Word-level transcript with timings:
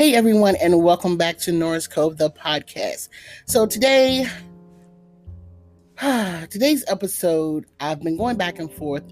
Hey 0.00 0.14
everyone, 0.14 0.56
and 0.56 0.82
welcome 0.82 1.18
back 1.18 1.36
to 1.40 1.52
Norris 1.52 1.86
Cove, 1.86 2.16
the 2.16 2.30
podcast. 2.30 3.10
So 3.44 3.66
today, 3.66 4.26
today's 6.48 6.82
episode, 6.88 7.66
I've 7.80 8.00
been 8.00 8.16
going 8.16 8.38
back 8.38 8.58
and 8.58 8.72
forth. 8.72 9.02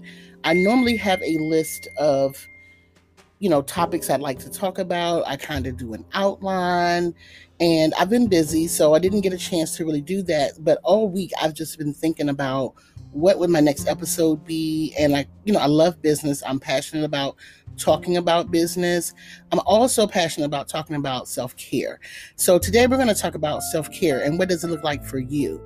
I 0.43 0.53
normally 0.53 0.95
have 0.95 1.21
a 1.21 1.37
list 1.37 1.87
of, 1.99 2.43
you 3.37 3.51
know, 3.51 3.61
topics 3.61 4.09
I'd 4.09 4.19
like 4.19 4.39
to 4.39 4.49
talk 4.49 4.79
about. 4.79 5.27
I 5.27 5.35
kind 5.35 5.67
of 5.67 5.77
do 5.77 5.93
an 5.93 6.03
outline, 6.13 7.13
and 7.59 7.93
I've 7.99 8.09
been 8.09 8.25
busy, 8.25 8.65
so 8.67 8.95
I 8.95 8.99
didn't 8.99 9.21
get 9.21 9.31
a 9.31 9.37
chance 9.37 9.77
to 9.77 9.85
really 9.85 10.01
do 10.01 10.23
that. 10.23 10.53
But 10.57 10.79
all 10.81 11.07
week, 11.07 11.29
I've 11.39 11.53
just 11.53 11.77
been 11.77 11.93
thinking 11.93 12.29
about 12.29 12.73
what 13.11 13.39
would 13.39 13.49
my 13.49 13.59
next 13.59 13.87
episode 13.87 14.45
be, 14.45 14.93
and 14.97 15.13
like, 15.13 15.27
you 15.43 15.53
know, 15.53 15.59
I 15.59 15.65
love 15.65 16.01
business. 16.01 16.43
I'm 16.45 16.59
passionate 16.59 17.03
about 17.03 17.35
talking 17.77 18.17
about 18.17 18.51
business. 18.51 19.13
I'm 19.51 19.59
also 19.65 20.05
passionate 20.05 20.45
about 20.45 20.67
talking 20.67 20.95
about 20.95 21.27
self 21.27 21.55
care. 21.55 21.99
So 22.35 22.59
today 22.59 22.85
we're 22.87 22.97
going 22.97 23.07
to 23.07 23.15
talk 23.15 23.35
about 23.35 23.63
self 23.63 23.91
care 23.91 24.23
and 24.23 24.37
what 24.37 24.49
does 24.49 24.63
it 24.63 24.67
look 24.67 24.83
like 24.83 25.03
for 25.03 25.19
you. 25.19 25.65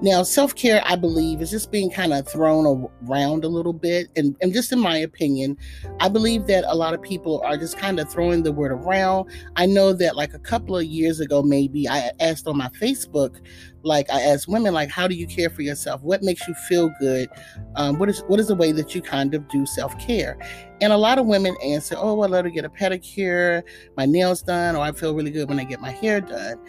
Now, 0.00 0.22
self 0.22 0.54
care, 0.54 0.80
I 0.84 0.94
believe, 0.94 1.42
is 1.42 1.50
just 1.50 1.72
being 1.72 1.90
kind 1.90 2.12
of 2.12 2.28
thrown 2.28 2.88
around 3.08 3.44
a 3.44 3.48
little 3.48 3.72
bit. 3.72 4.06
And, 4.14 4.36
and 4.40 4.52
just 4.52 4.70
in 4.70 4.78
my 4.78 4.96
opinion, 4.96 5.56
I 5.98 6.08
believe 6.08 6.46
that 6.46 6.64
a 6.68 6.74
lot 6.74 6.94
of 6.94 7.02
people 7.02 7.40
are 7.44 7.56
just 7.56 7.76
kind 7.76 7.98
of 7.98 8.08
throwing 8.08 8.44
the 8.44 8.52
word 8.52 8.70
around. 8.70 9.28
I 9.56 9.66
know 9.66 9.92
that, 9.94 10.14
like 10.14 10.34
a 10.34 10.38
couple 10.38 10.76
of 10.76 10.84
years 10.84 11.18
ago, 11.18 11.42
maybe 11.42 11.88
I 11.88 12.12
asked 12.20 12.46
on 12.46 12.56
my 12.56 12.68
Facebook, 12.80 13.40
like 13.82 14.08
I 14.08 14.20
asked 14.22 14.46
women, 14.46 14.72
like, 14.72 14.88
how 14.88 15.08
do 15.08 15.16
you 15.16 15.26
care 15.26 15.50
for 15.50 15.62
yourself? 15.62 16.00
What 16.02 16.22
makes 16.22 16.46
you 16.46 16.54
feel 16.54 16.92
good? 17.00 17.28
Um, 17.74 17.98
what 17.98 18.08
is 18.08 18.20
what 18.28 18.38
is 18.38 18.48
the 18.48 18.54
way 18.54 18.70
that 18.70 18.94
you 18.94 19.02
kind 19.02 19.34
of 19.34 19.48
do 19.48 19.66
self 19.66 19.98
care? 19.98 20.38
And 20.80 20.92
a 20.92 20.96
lot 20.96 21.18
of 21.18 21.26
women 21.26 21.56
answer, 21.64 21.96
oh, 21.98 22.20
I 22.20 22.28
let 22.28 22.44
her 22.44 22.50
get 22.52 22.64
a 22.64 22.68
pedicure, 22.68 23.64
my 23.96 24.06
nails 24.06 24.42
done, 24.42 24.76
or 24.76 24.84
I 24.84 24.92
feel 24.92 25.12
really 25.14 25.32
good 25.32 25.48
when 25.48 25.58
I 25.58 25.64
get 25.64 25.80
my 25.80 25.90
hair 25.90 26.20
done. 26.20 26.60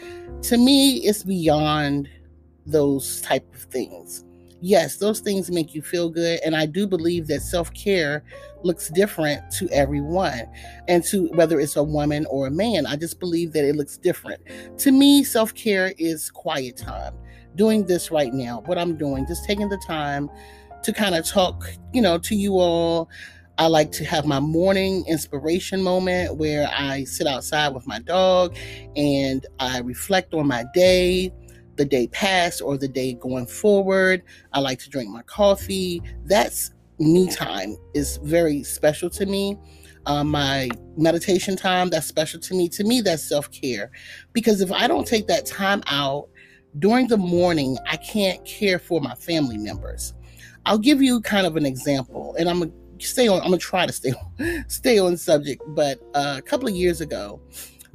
To 0.41 0.58
me, 0.58 0.95
it's 0.97 1.23
beyond 1.23 2.09
those 2.72 3.22
type 3.22 3.45
of 3.53 3.62
things. 3.64 4.25
Yes, 4.62 4.98
those 4.98 5.22
things 5.22 5.50
make 5.50 5.73
you 5.73 5.81
feel 5.81 6.09
good. 6.09 6.39
And 6.45 6.56
I 6.56 6.66
do 6.66 6.86
believe 6.86 7.28
that 7.28 7.42
self 7.42 7.73
care 7.73 8.23
looks 8.64 8.89
different 8.89 9.50
to 9.53 9.70
everyone 9.70 10.42
and 10.89 11.03
to 11.06 11.28
whether 11.28 11.59
it's 11.61 11.78
a 11.78 11.84
woman 11.84 12.26
or 12.30 12.48
a 12.48 12.52
man. 12.52 12.86
I 12.86 12.98
just 12.98 13.20
believe 13.20 13.53
that 13.53 13.64
it 13.64 13.76
looks 13.76 13.98
different. 13.98 14.42
To 14.80 14.92
me, 14.92 15.23
self 15.23 15.53
care 15.53 15.94
is 15.98 16.30
quiet 16.30 16.76
time. 16.76 17.14
Doing 17.56 17.86
this 17.86 18.11
right 18.11 18.34
now, 18.34 18.61
what 18.66 18.78
I'm 18.78 18.98
doing, 18.98 19.26
just 19.28 19.45
taking 19.45 19.70
the 19.70 19.81
time 19.88 20.30
to 20.83 20.94
kind 20.94 21.16
of 21.16 21.26
talk, 21.26 21.70
you 21.94 22.02
know, 22.02 22.17
to 22.20 22.36
you 22.36 22.59
all. 22.59 23.09
I 23.58 23.67
like 23.67 23.92
to 23.94 24.06
have 24.06 24.26
my 24.26 24.39
morning 24.39 25.04
inspiration 25.06 25.81
moment 25.81 26.38
where 26.38 26.70
I 26.73 27.04
sit 27.04 27.28
outside 27.28 27.70
with 27.70 27.86
my 27.86 28.00
dog 28.00 28.56
and 28.95 29.45
I 29.59 29.80
reflect 29.80 30.33
on 30.33 30.48
my 30.48 30.64
day 30.73 31.33
the 31.80 31.85
day 31.85 32.08
past 32.08 32.61
or 32.61 32.77
the 32.77 32.89
day 32.89 33.13
going 33.13 33.47
forward. 33.47 34.22
I 34.52 34.59
like 34.59 34.80
to 34.80 34.89
drink 34.89 35.09
my 35.09 35.22
coffee. 35.23 36.02
That's 36.25 36.71
me 36.99 37.31
time 37.31 37.77
is 37.94 38.17
very 38.17 38.63
special 38.63 39.09
to 39.11 39.25
me. 39.25 39.58
Um, 40.05 40.30
my 40.30 40.69
meditation 40.97 41.55
time, 41.55 41.89
that's 41.89 42.05
special 42.05 42.39
to 42.41 42.53
me. 42.53 42.67
To 42.69 42.83
me, 42.83 42.99
that's 42.99 43.23
self 43.23 43.49
care. 43.52 43.91
Because 44.33 44.59
if 44.59 44.73
I 44.73 44.88
don't 44.88 45.08
take 45.08 45.27
that 45.27 45.45
time 45.45 45.81
out 45.88 46.27
during 46.80 47.08
the 47.08 47.17
morning, 47.17 47.77
I 47.88 47.95
can't 47.95 48.43
care 48.43 48.77
for 48.77 48.99
my 48.99 49.16
family 49.16 49.58
members. 49.58 50.14
I'll 50.66 50.77
give 50.77 51.02
you 51.02 51.21
kind 51.21 51.47
of 51.47 51.55
an 51.55 51.66
example, 51.66 52.36
and 52.38 52.49
I'm 52.49 52.59
gonna 52.59 52.71
stay 52.99 53.30
on. 53.30 53.39
I'm 53.39 53.52
gonna 53.52 53.58
try 53.58 53.86
to 53.86 53.93
stay 53.93 54.11
on, 54.11 54.66
stay 54.67 54.99
on 54.99 55.16
subject. 55.16 55.64
But 55.67 55.99
uh, 56.14 56.36
a 56.38 56.41
couple 56.41 56.67
of 56.67 56.75
years 56.75 56.99
ago, 56.99 57.39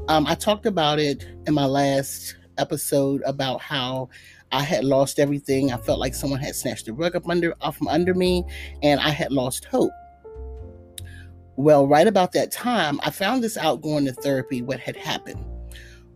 um, 0.09 0.27
I 0.27 0.35
talked 0.35 0.65
about 0.65 0.99
it 0.99 1.27
in 1.47 1.53
my 1.53 1.67
last 1.67 2.37
episode 2.59 3.23
about 3.27 3.61
how 3.61 4.09
I 4.53 4.63
had 4.63 4.85
lost 4.85 5.19
everything. 5.19 5.73
I 5.73 5.77
felt 5.77 5.99
like 5.99 6.15
someone 6.15 6.41
had 6.41 6.55
snatched 6.55 6.87
the 6.87 6.93
rug 6.93 7.17
up 7.17 7.29
under 7.29 7.55
off 7.61 7.77
from 7.77 7.89
under 7.89 8.15
me, 8.15 8.45
and 8.83 9.01
I 9.01 9.11
had 9.11 9.33
lost 9.33 9.65
hope. 9.65 9.93
Well, 11.57 11.87
right 11.87 12.07
about 12.07 12.33
that 12.33 12.51
time, 12.51 13.01
I 13.03 13.11
found 13.11 13.43
this 13.43 13.57
out 13.57 13.83
going 13.83 14.05
to 14.07 14.13
therapy 14.13 14.63
what 14.63 14.81
had 14.81 14.97
happened. 14.97 15.45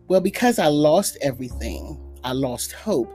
Well, 0.07 0.21
because 0.21 0.59
I 0.59 0.67
lost 0.67 1.17
everything, 1.21 1.99
I 2.23 2.33
lost 2.33 2.71
hope. 2.71 3.09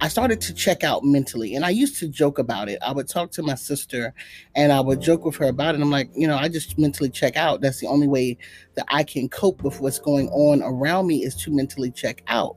I 0.00 0.08
started 0.08 0.40
to 0.42 0.54
check 0.54 0.84
out 0.84 1.04
mentally, 1.04 1.54
and 1.54 1.64
I 1.64 1.70
used 1.70 1.98
to 2.00 2.08
joke 2.08 2.38
about 2.38 2.68
it. 2.68 2.78
I 2.82 2.92
would 2.92 3.08
talk 3.08 3.30
to 3.32 3.42
my 3.42 3.54
sister, 3.54 4.12
and 4.54 4.72
I 4.72 4.80
would 4.80 5.00
joke 5.00 5.24
with 5.24 5.36
her 5.36 5.46
about 5.46 5.74
it. 5.74 5.80
I'm 5.80 5.90
like, 5.90 6.10
you 6.14 6.26
know, 6.26 6.36
I 6.36 6.48
just 6.48 6.78
mentally 6.78 7.10
check 7.10 7.36
out. 7.36 7.60
That's 7.60 7.80
the 7.80 7.86
only 7.86 8.08
way 8.08 8.36
that 8.74 8.86
I 8.90 9.04
can 9.04 9.28
cope 9.28 9.62
with 9.62 9.80
what's 9.80 9.98
going 9.98 10.28
on 10.30 10.62
around 10.62 11.06
me 11.06 11.24
is 11.24 11.34
to 11.36 11.50
mentally 11.50 11.90
check 11.90 12.22
out. 12.26 12.56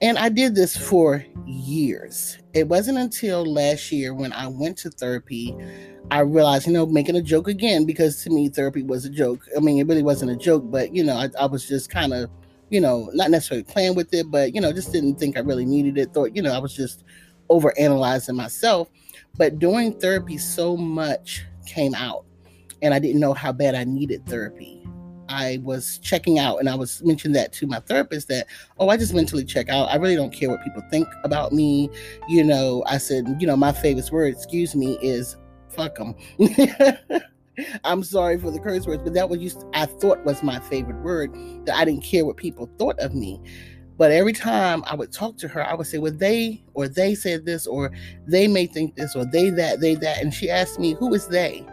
And 0.00 0.16
I 0.16 0.28
did 0.28 0.54
this 0.54 0.76
for 0.76 1.24
years. 1.44 2.38
It 2.54 2.68
wasn't 2.68 2.98
until 2.98 3.44
last 3.44 3.90
year 3.90 4.14
when 4.14 4.32
I 4.32 4.46
went 4.46 4.76
to 4.78 4.90
therapy, 4.90 5.56
I 6.10 6.20
realized, 6.20 6.68
you 6.68 6.72
know, 6.72 6.86
making 6.86 7.16
a 7.16 7.22
joke 7.22 7.48
again, 7.48 7.84
because 7.84 8.22
to 8.22 8.30
me, 8.30 8.48
therapy 8.48 8.82
was 8.84 9.04
a 9.04 9.10
joke. 9.10 9.40
I 9.56 9.60
mean, 9.60 9.78
it 9.78 9.88
really 9.88 10.04
wasn't 10.04 10.30
a 10.30 10.36
joke, 10.36 10.62
but, 10.66 10.94
you 10.94 11.02
know, 11.02 11.16
I, 11.16 11.28
I 11.40 11.46
was 11.46 11.66
just 11.66 11.90
kind 11.90 12.14
of, 12.14 12.30
you 12.70 12.80
know, 12.80 13.10
not 13.12 13.30
necessarily 13.30 13.64
playing 13.64 13.96
with 13.96 14.14
it, 14.14 14.30
but, 14.30 14.54
you 14.54 14.60
know, 14.60 14.72
just 14.72 14.92
didn't 14.92 15.16
think 15.16 15.36
I 15.36 15.40
really 15.40 15.66
needed 15.66 15.98
it. 15.98 16.14
Thought, 16.14 16.36
you 16.36 16.42
know, 16.42 16.52
I 16.52 16.58
was 16.58 16.74
just 16.74 17.02
over 17.48 17.76
analyzing 17.78 18.36
myself. 18.36 18.88
But 19.36 19.58
doing 19.58 19.98
therapy, 19.98 20.38
so 20.38 20.76
much 20.76 21.44
came 21.66 21.94
out, 21.94 22.24
and 22.82 22.94
I 22.94 23.00
didn't 23.00 23.20
know 23.20 23.34
how 23.34 23.52
bad 23.52 23.74
I 23.74 23.84
needed 23.84 24.26
therapy 24.26 24.77
I 25.28 25.60
was 25.62 25.98
checking 25.98 26.38
out, 26.38 26.58
and 26.58 26.68
I 26.68 26.74
was 26.74 27.02
mentioning 27.02 27.34
that 27.34 27.52
to 27.54 27.66
my 27.66 27.80
therapist 27.80 28.28
that, 28.28 28.46
oh, 28.78 28.88
I 28.88 28.96
just 28.96 29.14
mentally 29.14 29.44
check 29.44 29.68
out. 29.68 29.90
I 29.90 29.96
really 29.96 30.16
don't 30.16 30.32
care 30.32 30.48
what 30.48 30.62
people 30.62 30.82
think 30.90 31.08
about 31.24 31.52
me. 31.52 31.90
You 32.28 32.44
know, 32.44 32.84
I 32.86 32.98
said, 32.98 33.36
you 33.38 33.46
know, 33.46 33.56
my 33.56 33.72
favorite 33.72 34.10
word, 34.10 34.34
excuse 34.34 34.74
me, 34.74 34.98
is 35.02 35.36
fuck 35.68 35.96
them. 35.96 36.14
I'm 37.84 38.04
sorry 38.04 38.38
for 38.38 38.50
the 38.50 38.60
curse 38.60 38.86
words, 38.86 39.02
but 39.02 39.14
that 39.14 39.28
was 39.28 39.40
just 39.40 39.64
I 39.74 39.86
thought 39.86 40.24
was 40.24 40.42
my 40.42 40.60
favorite 40.60 41.02
word. 41.02 41.34
That 41.66 41.76
I 41.76 41.84
didn't 41.84 42.04
care 42.04 42.24
what 42.24 42.36
people 42.36 42.70
thought 42.78 42.98
of 43.00 43.14
me. 43.14 43.40
But 43.96 44.12
every 44.12 44.32
time 44.32 44.84
I 44.86 44.94
would 44.94 45.10
talk 45.10 45.36
to 45.38 45.48
her, 45.48 45.66
I 45.66 45.74
would 45.74 45.86
say, 45.88 45.98
well, 45.98 46.12
they 46.12 46.62
or 46.74 46.86
they 46.86 47.16
said 47.16 47.44
this, 47.44 47.66
or 47.66 47.90
they 48.26 48.46
may 48.46 48.66
think 48.66 48.94
this, 48.94 49.16
or 49.16 49.24
they 49.24 49.50
that, 49.50 49.80
they 49.80 49.96
that. 49.96 50.22
And 50.22 50.32
she 50.32 50.48
asked 50.48 50.78
me, 50.78 50.94
who 50.94 51.12
is 51.14 51.26
they? 51.26 51.66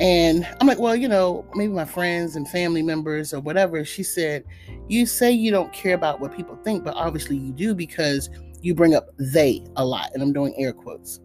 And 0.00 0.48
I'm 0.60 0.66
like, 0.66 0.78
well, 0.78 0.96
you 0.96 1.08
know, 1.08 1.44
maybe 1.54 1.72
my 1.72 1.84
friends 1.84 2.36
and 2.36 2.48
family 2.48 2.82
members 2.82 3.32
or 3.32 3.40
whatever. 3.40 3.84
She 3.84 4.02
said, 4.02 4.44
You 4.88 5.06
say 5.06 5.30
you 5.30 5.50
don't 5.50 5.72
care 5.72 5.94
about 5.94 6.20
what 6.20 6.34
people 6.36 6.56
think, 6.64 6.84
but 6.84 6.94
obviously 6.94 7.36
you 7.36 7.52
do 7.52 7.74
because 7.74 8.30
you 8.62 8.74
bring 8.74 8.94
up 8.94 9.08
they 9.18 9.64
a 9.76 9.84
lot. 9.84 10.10
And 10.14 10.22
I'm 10.22 10.32
doing 10.32 10.54
air 10.56 10.72
quotes. 10.72 11.20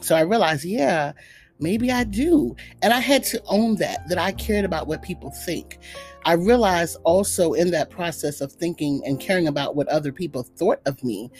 So 0.00 0.16
I 0.16 0.20
realized, 0.20 0.64
yeah, 0.64 1.12
maybe 1.60 1.90
I 1.90 2.04
do. 2.04 2.54
And 2.82 2.92
I 2.92 3.00
had 3.00 3.24
to 3.24 3.42
own 3.46 3.76
that, 3.76 4.08
that 4.08 4.18
I 4.18 4.32
cared 4.32 4.64
about 4.64 4.86
what 4.86 5.02
people 5.02 5.30
think. 5.30 5.78
I 6.24 6.34
realized 6.34 6.98
also 7.04 7.52
in 7.54 7.70
that 7.70 7.90
process 7.90 8.40
of 8.40 8.52
thinking 8.52 9.02
and 9.04 9.20
caring 9.20 9.48
about 9.48 9.76
what 9.76 9.88
other 9.88 10.12
people 10.12 10.42
thought 10.42 10.80
of 10.86 11.02
me, 11.02 11.30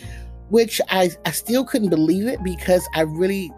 which 0.48 0.80
I, 0.90 1.10
I 1.24 1.30
still 1.30 1.64
couldn't 1.64 1.90
believe 1.90 2.26
it 2.26 2.42
because 2.42 2.86
I 2.94 3.02
really 3.02 3.52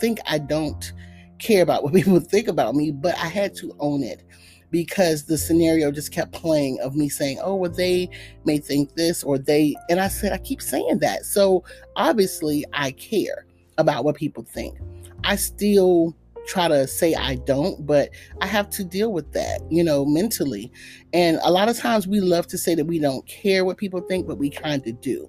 think 0.00 0.18
I 0.26 0.38
don't 0.38 0.92
care 1.40 1.62
about 1.62 1.82
what 1.84 1.94
people 1.94 2.20
think 2.20 2.48
about 2.48 2.74
me, 2.74 2.90
but 2.90 3.16
I 3.16 3.26
had 3.26 3.54
to 3.56 3.74
own 3.80 4.02
it 4.02 4.22
because 4.70 5.24
the 5.24 5.36
scenario 5.36 5.90
just 5.90 6.12
kept 6.12 6.32
playing 6.32 6.78
of 6.80 6.94
me 6.94 7.08
saying, 7.08 7.38
oh, 7.42 7.56
well, 7.56 7.70
they 7.70 8.08
may 8.44 8.58
think 8.58 8.94
this 8.94 9.24
or 9.24 9.36
they, 9.38 9.74
and 9.88 10.00
I 10.00 10.08
said, 10.08 10.32
I 10.32 10.38
keep 10.38 10.62
saying 10.62 10.98
that. 11.00 11.24
So 11.24 11.64
obviously, 11.96 12.64
I 12.72 12.92
care 12.92 13.46
about 13.78 14.04
what 14.04 14.14
people 14.14 14.44
think. 14.44 14.78
I 15.24 15.36
still 15.36 16.14
try 16.46 16.68
to 16.68 16.86
say 16.86 17.14
I 17.14 17.36
don't, 17.36 17.84
but 17.86 18.10
I 18.40 18.46
have 18.46 18.70
to 18.70 18.84
deal 18.84 19.12
with 19.12 19.32
that, 19.32 19.60
you 19.70 19.84
know, 19.84 20.04
mentally. 20.04 20.72
And 21.12 21.38
a 21.42 21.50
lot 21.50 21.68
of 21.68 21.78
times 21.78 22.06
we 22.06 22.20
love 22.20 22.46
to 22.48 22.58
say 22.58 22.74
that 22.74 22.84
we 22.84 22.98
don't 22.98 23.26
care 23.26 23.64
what 23.64 23.76
people 23.76 24.00
think, 24.00 24.26
but 24.26 24.38
we 24.38 24.50
kind 24.50 24.86
of 24.86 25.00
do. 25.00 25.28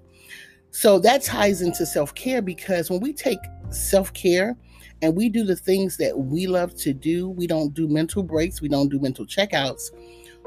So 0.70 0.98
that 1.00 1.22
ties 1.22 1.60
into 1.60 1.84
self 1.84 2.14
care 2.14 2.42
because 2.42 2.90
when 2.90 3.00
we 3.00 3.12
take 3.12 3.38
self 3.70 4.12
care, 4.14 4.56
and 5.02 5.16
we 5.16 5.28
do 5.28 5.44
the 5.44 5.56
things 5.56 5.96
that 5.96 6.16
we 6.16 6.46
love 6.46 6.74
to 6.76 6.94
do, 6.94 7.28
we 7.28 7.46
don't 7.48 7.74
do 7.74 7.88
mental 7.88 8.22
breaks, 8.22 8.62
we 8.62 8.68
don't 8.68 8.88
do 8.88 9.00
mental 9.00 9.26
checkouts, 9.26 9.90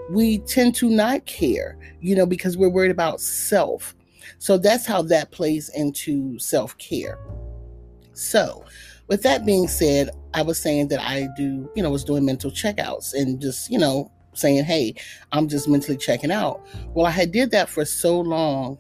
we 0.10 0.40
tend 0.40 0.74
to 0.76 0.90
not 0.90 1.26
care, 1.26 1.78
you 2.00 2.16
know, 2.16 2.26
because 2.26 2.58
we're 2.58 2.70
worried 2.70 2.92
about 2.92 3.20
self. 3.20 3.94
So 4.40 4.58
that's 4.58 4.86
how 4.86 5.02
that 5.04 5.32
plays 5.32 5.70
into 5.70 6.40
self 6.40 6.78
care. 6.78 7.20
So, 8.14 8.64
with 9.08 9.24
that 9.24 9.46
being 9.46 9.68
said, 9.68 10.10
I 10.34 10.42
was 10.42 10.58
saying 10.58 10.88
that 10.88 11.02
I 11.02 11.28
do, 11.36 11.70
you 11.76 11.84
know, 11.84 11.92
was 11.92 12.06
doing 12.06 12.26
mental 12.26 12.50
checkouts 12.50 13.14
and 13.14 13.40
just, 13.42 13.70
you 13.70 13.78
know, 13.78 14.12
saying, 14.34 14.64
hey, 14.64 14.96
I'm 15.32 15.48
just 15.48 15.68
mentally 15.68 15.98
checking 15.98 16.32
out. 16.32 16.66
Well, 16.94 17.06
I 17.06 17.12
had 17.12 17.32
did 17.32 17.52
that 17.52 17.70
for 17.70 17.86
so 17.86 18.20
long 18.20 18.78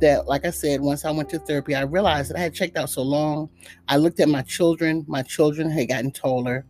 that, 0.00 0.28
like 0.28 0.44
I 0.44 0.50
said, 0.50 0.80
once 0.80 1.04
I 1.04 1.10
went 1.10 1.28
to 1.30 1.38
therapy, 1.38 1.74
I 1.74 1.82
realized 1.82 2.30
that 2.30 2.36
I 2.36 2.40
had 2.40 2.54
checked 2.54 2.76
out 2.76 2.90
so 2.90 3.02
long. 3.02 3.48
I 3.88 3.96
looked 3.96 4.20
at 4.20 4.28
my 4.28 4.42
children. 4.42 5.04
My 5.08 5.22
children 5.22 5.70
had 5.70 5.88
gotten 5.88 6.10
taller, 6.10 6.66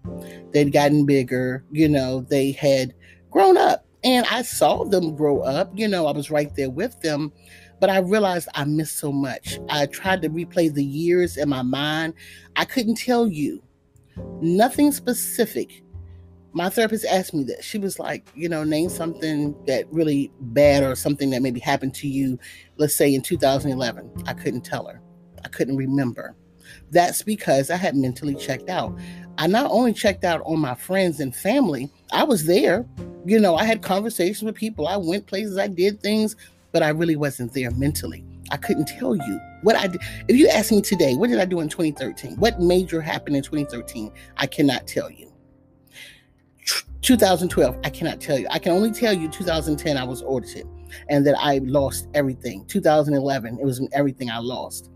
they'd 0.52 0.72
gotten 0.72 1.06
bigger, 1.06 1.64
you 1.70 1.88
know, 1.88 2.20
they 2.28 2.52
had 2.52 2.94
grown 3.30 3.56
up. 3.56 3.86
And 4.02 4.26
I 4.30 4.42
saw 4.42 4.84
them 4.84 5.14
grow 5.14 5.40
up. 5.40 5.70
You 5.74 5.86
know, 5.86 6.06
I 6.06 6.12
was 6.12 6.30
right 6.30 6.54
there 6.56 6.70
with 6.70 7.00
them. 7.02 7.32
But 7.80 7.90
I 7.90 7.98
realized 7.98 8.48
I 8.54 8.64
missed 8.64 8.98
so 8.98 9.12
much. 9.12 9.58
I 9.68 9.86
tried 9.86 10.22
to 10.22 10.30
replay 10.30 10.72
the 10.72 10.84
years 10.84 11.36
in 11.36 11.48
my 11.48 11.62
mind. 11.62 12.14
I 12.56 12.64
couldn't 12.64 12.96
tell 12.96 13.26
you 13.26 13.62
nothing 14.40 14.92
specific. 14.92 15.82
My 16.52 16.68
therapist 16.68 17.04
asked 17.04 17.32
me 17.32 17.44
this. 17.44 17.64
She 17.64 17.78
was 17.78 17.98
like, 17.98 18.26
you 18.34 18.48
know, 18.48 18.64
name 18.64 18.88
something 18.88 19.54
that 19.66 19.90
really 19.92 20.32
bad 20.40 20.82
or 20.82 20.96
something 20.96 21.30
that 21.30 21.42
maybe 21.42 21.60
happened 21.60 21.94
to 21.96 22.08
you, 22.08 22.38
let's 22.76 22.96
say 22.96 23.14
in 23.14 23.22
2011. 23.22 24.10
I 24.26 24.34
couldn't 24.34 24.62
tell 24.62 24.86
her. 24.88 25.00
I 25.44 25.48
couldn't 25.48 25.76
remember. 25.76 26.34
That's 26.90 27.22
because 27.22 27.70
I 27.70 27.76
had 27.76 27.96
mentally 27.96 28.34
checked 28.34 28.68
out. 28.68 28.98
I 29.38 29.46
not 29.46 29.70
only 29.70 29.92
checked 29.92 30.24
out 30.24 30.42
on 30.44 30.58
my 30.58 30.74
friends 30.74 31.20
and 31.20 31.34
family, 31.34 31.90
I 32.12 32.24
was 32.24 32.46
there. 32.46 32.84
You 33.24 33.38
know, 33.38 33.54
I 33.54 33.64
had 33.64 33.82
conversations 33.82 34.42
with 34.42 34.54
people. 34.54 34.88
I 34.88 34.96
went 34.96 35.26
places, 35.26 35.56
I 35.56 35.68
did 35.68 36.00
things, 36.00 36.36
but 36.72 36.82
I 36.82 36.88
really 36.90 37.16
wasn't 37.16 37.52
there 37.54 37.70
mentally. 37.70 38.24
I 38.50 38.56
couldn't 38.56 38.86
tell 38.86 39.14
you 39.14 39.40
what 39.62 39.76
I 39.76 39.86
did. 39.86 40.00
If 40.26 40.36
you 40.36 40.48
ask 40.48 40.72
me 40.72 40.82
today, 40.82 41.14
what 41.14 41.30
did 41.30 41.38
I 41.38 41.44
do 41.44 41.60
in 41.60 41.68
2013? 41.68 42.36
What 42.36 42.60
major 42.60 43.00
happened 43.00 43.36
in 43.36 43.42
2013? 43.42 44.10
I 44.36 44.46
cannot 44.46 44.86
tell 44.86 45.10
you. 45.10 45.29
2012, 47.02 47.78
I 47.84 47.90
cannot 47.90 48.20
tell 48.20 48.38
you. 48.38 48.46
I 48.50 48.58
can 48.58 48.72
only 48.72 48.92
tell 48.92 49.12
you 49.12 49.28
2010, 49.28 49.96
I 49.96 50.04
was 50.04 50.22
audited 50.22 50.66
and 51.08 51.26
that 51.26 51.36
I 51.38 51.58
lost 51.58 52.08
everything. 52.14 52.64
2011, 52.66 53.58
it 53.58 53.64
was 53.64 53.86
everything 53.92 54.30
I 54.30 54.38
lost. 54.38 54.90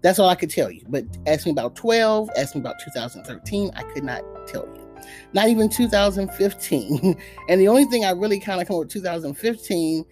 That's 0.00 0.18
all 0.18 0.28
I 0.28 0.36
could 0.36 0.50
tell 0.50 0.70
you. 0.70 0.82
But 0.88 1.04
ask 1.26 1.44
me 1.46 1.52
about 1.52 1.74
12, 1.74 2.30
ask 2.36 2.54
me 2.54 2.60
about 2.60 2.76
2013, 2.84 3.72
I 3.74 3.82
could 3.82 4.04
not 4.04 4.22
tell 4.46 4.66
you. 4.66 4.86
Not 5.32 5.48
even 5.48 5.68
2015. 5.68 7.16
and 7.48 7.60
the 7.60 7.68
only 7.68 7.84
thing 7.86 8.04
I 8.04 8.10
really 8.10 8.38
kind 8.38 8.60
of 8.60 8.68
come 8.68 8.78
with 8.78 8.90
2015 8.90 10.04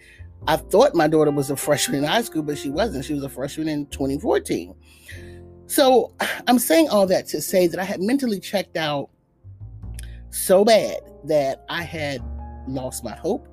I 0.45 0.57
thought 0.57 0.93
my 0.93 1.07
daughter 1.07 1.31
was 1.31 1.49
a 1.49 1.55
freshman 1.55 1.99
in 1.99 2.03
high 2.03 2.21
school, 2.21 2.43
but 2.43 2.57
she 2.57 2.69
wasn't. 2.69 3.05
She 3.05 3.13
was 3.13 3.23
a 3.23 3.29
freshman 3.29 3.67
in 3.67 3.87
2014. 3.87 4.73
So 5.65 6.13
I'm 6.47 6.59
saying 6.59 6.89
all 6.89 7.07
that 7.07 7.27
to 7.27 7.41
say 7.41 7.67
that 7.67 7.79
I 7.79 7.83
had 7.83 8.01
mentally 8.01 8.39
checked 8.39 8.77
out 8.77 9.09
so 10.37 10.63
bad 10.63 10.99
that 11.25 11.63
I 11.69 11.83
had 11.83 12.21
lost 12.67 13.03
my 13.03 13.15
hope. 13.15 13.47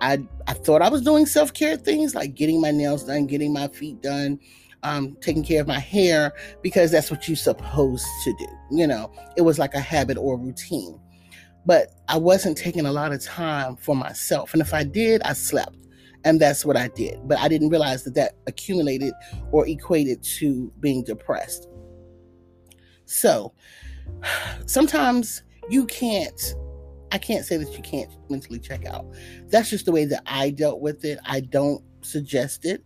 I 0.00 0.18
I 0.46 0.52
thought 0.52 0.82
I 0.82 0.88
was 0.88 1.02
doing 1.02 1.26
self 1.26 1.52
care 1.52 1.76
things 1.76 2.14
like 2.14 2.34
getting 2.34 2.60
my 2.60 2.70
nails 2.70 3.04
done, 3.04 3.26
getting 3.26 3.52
my 3.52 3.68
feet 3.68 4.00
done, 4.00 4.38
um, 4.82 5.16
taking 5.20 5.42
care 5.42 5.60
of 5.60 5.66
my 5.66 5.78
hair 5.78 6.32
because 6.62 6.90
that's 6.90 7.10
what 7.10 7.28
you're 7.28 7.36
supposed 7.36 8.06
to 8.24 8.32
do. 8.38 8.46
You 8.70 8.86
know, 8.86 9.12
it 9.36 9.42
was 9.42 9.58
like 9.58 9.74
a 9.74 9.80
habit 9.80 10.16
or 10.16 10.38
routine. 10.38 11.00
But 11.66 11.88
I 12.08 12.16
wasn't 12.16 12.56
taking 12.56 12.86
a 12.86 12.92
lot 12.92 13.12
of 13.12 13.22
time 13.22 13.76
for 13.76 13.94
myself, 13.94 14.52
and 14.52 14.62
if 14.62 14.72
I 14.72 14.84
did, 14.84 15.22
I 15.22 15.32
slept. 15.32 15.76
And 16.24 16.40
that's 16.40 16.64
what 16.64 16.76
I 16.76 16.88
did. 16.88 17.20
But 17.28 17.38
I 17.38 17.48
didn't 17.48 17.68
realize 17.68 18.02
that 18.04 18.14
that 18.14 18.32
accumulated 18.46 19.14
or 19.52 19.66
equated 19.68 20.22
to 20.38 20.72
being 20.80 21.04
depressed. 21.04 21.68
So 23.04 23.52
sometimes 24.66 25.42
you 25.68 25.86
can't, 25.86 26.54
I 27.12 27.18
can't 27.18 27.44
say 27.44 27.56
that 27.56 27.72
you 27.76 27.82
can't 27.82 28.10
mentally 28.28 28.58
check 28.58 28.86
out. 28.86 29.06
That's 29.48 29.70
just 29.70 29.86
the 29.86 29.92
way 29.92 30.04
that 30.06 30.22
I 30.26 30.50
dealt 30.50 30.80
with 30.80 31.04
it. 31.04 31.18
I 31.24 31.40
don't 31.40 31.82
suggest 32.02 32.64
it. 32.64 32.84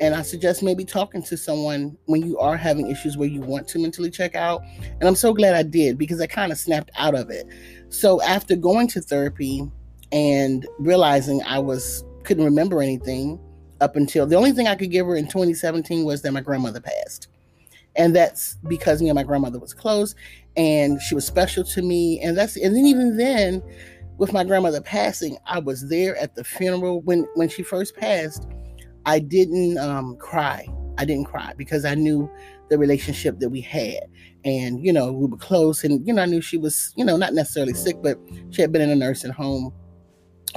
And 0.00 0.14
I 0.14 0.22
suggest 0.22 0.62
maybe 0.62 0.84
talking 0.84 1.22
to 1.24 1.36
someone 1.36 1.96
when 2.06 2.22
you 2.22 2.38
are 2.38 2.56
having 2.56 2.88
issues 2.88 3.16
where 3.16 3.28
you 3.28 3.40
want 3.40 3.66
to 3.68 3.80
mentally 3.80 4.10
check 4.10 4.36
out. 4.36 4.62
And 4.82 5.04
I'm 5.08 5.16
so 5.16 5.32
glad 5.34 5.54
I 5.54 5.64
did 5.64 5.98
because 5.98 6.20
I 6.20 6.26
kind 6.26 6.52
of 6.52 6.58
snapped 6.58 6.90
out 6.96 7.16
of 7.16 7.30
it. 7.30 7.46
So 7.88 8.22
after 8.22 8.54
going 8.54 8.86
to 8.88 9.00
therapy 9.00 9.68
and 10.12 10.66
realizing 10.78 11.42
I 11.42 11.58
was 11.58 12.04
couldn't 12.22 12.44
remember 12.44 12.82
anything 12.82 13.40
up 13.80 13.96
until 13.96 14.26
the 14.26 14.36
only 14.36 14.52
thing 14.52 14.68
I 14.68 14.74
could 14.74 14.90
give 14.90 15.06
her 15.06 15.16
in 15.16 15.26
2017 15.26 16.04
was 16.04 16.22
that 16.22 16.32
my 16.32 16.40
grandmother 16.40 16.80
passed. 16.80 17.28
And 17.98 18.14
that's 18.14 18.56
because 18.68 19.02
me 19.02 19.08
and 19.08 19.16
my 19.16 19.24
grandmother 19.24 19.58
was 19.58 19.74
close 19.74 20.14
and 20.56 21.02
she 21.02 21.14
was 21.14 21.26
special 21.26 21.64
to 21.64 21.82
me. 21.82 22.20
And 22.20 22.38
that's 22.38 22.56
and 22.56 22.74
then 22.74 22.86
even 22.86 23.16
then, 23.16 23.62
with 24.16 24.32
my 24.32 24.44
grandmother 24.44 24.80
passing, 24.80 25.36
I 25.46 25.58
was 25.58 25.88
there 25.88 26.16
at 26.16 26.34
the 26.34 26.44
funeral 26.44 27.00
when 27.02 27.26
when 27.34 27.48
she 27.48 27.62
first 27.62 27.96
passed. 27.96 28.46
I 29.04 29.18
didn't 29.18 29.78
um, 29.78 30.16
cry. 30.16 30.66
I 30.98 31.04
didn't 31.04 31.26
cry 31.26 31.54
because 31.56 31.84
I 31.84 31.94
knew 31.94 32.30
the 32.68 32.78
relationship 32.78 33.38
that 33.38 33.48
we 33.48 33.60
had. 33.60 34.00
And, 34.44 34.84
you 34.84 34.92
know, 34.92 35.12
we 35.12 35.26
were 35.26 35.36
close 35.36 35.84
and, 35.84 36.06
you 36.06 36.12
know, 36.12 36.22
I 36.22 36.26
knew 36.26 36.40
she 36.40 36.58
was, 36.58 36.92
you 36.96 37.04
know, 37.04 37.16
not 37.16 37.32
necessarily 37.32 37.74
sick, 37.74 37.96
but 38.02 38.18
she 38.50 38.60
had 38.60 38.72
been 38.72 38.82
in 38.82 38.90
a 38.90 38.96
nursing 38.96 39.32
home 39.32 39.72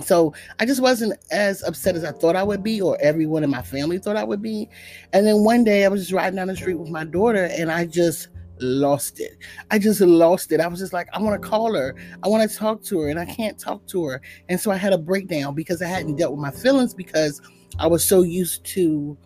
so 0.04 0.34
I 0.60 0.66
just 0.66 0.82
wasn't 0.82 1.18
as 1.32 1.64
upset 1.64 1.96
as 1.96 2.04
I 2.04 2.12
thought 2.12 2.36
I 2.36 2.44
would 2.44 2.64
be, 2.64 2.82
or 2.82 2.98
everyone 3.02 3.44
in 3.44 3.50
my 3.50 3.62
family 3.62 3.98
thought 3.98 4.16
I 4.16 4.24
would 4.24 4.42
be. 4.42 4.70
And 5.14 5.26
then 5.26 5.44
one 5.44 5.64
day 5.64 5.86
I 5.86 5.90
was 5.90 6.02
just 6.02 6.14
riding 6.14 6.38
down 6.38 6.48
the 6.48 6.56
street 6.56 6.80
with 6.80 6.90
my 6.90 7.04
daughter 7.04 7.46
and 7.52 7.72
I 7.72 7.86
just 7.86 8.30
lost 8.62 9.20
it. 9.20 9.38
I 9.70 9.80
just 9.80 10.02
lost 10.02 10.52
it. 10.52 10.60
I 10.60 10.68
was 10.68 10.80
just 10.80 10.94
like, 10.94 11.08
I 11.14 11.20
want 11.20 11.42
to 11.42 11.48
call 11.48 11.74
her. 11.74 11.96
I 12.24 12.28
want 12.28 12.50
to 12.50 12.58
talk 12.58 12.84
to 12.84 13.00
her, 13.02 13.10
and 13.10 13.20
I 13.20 13.26
can't 13.26 13.60
talk 13.60 13.86
to 13.88 14.06
her. 14.06 14.22
And 14.50 14.60
so 14.60 14.72
I 14.72 14.76
had 14.76 14.94
a 14.94 14.98
breakdown 14.98 15.56
because 15.56 15.82
I 15.82 15.88
hadn't 15.88 16.16
dealt 16.16 16.32
with 16.32 16.42
my 16.42 16.52
feelings 16.52 16.94
because 16.94 17.42
I 17.80 17.88
was 17.88 18.04
so 18.04 18.22
used 18.22 18.64
to 18.68 19.18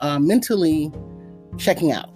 uh, 0.00 0.18
mentally 0.18 0.90
checking 1.58 1.92
out 1.92 2.10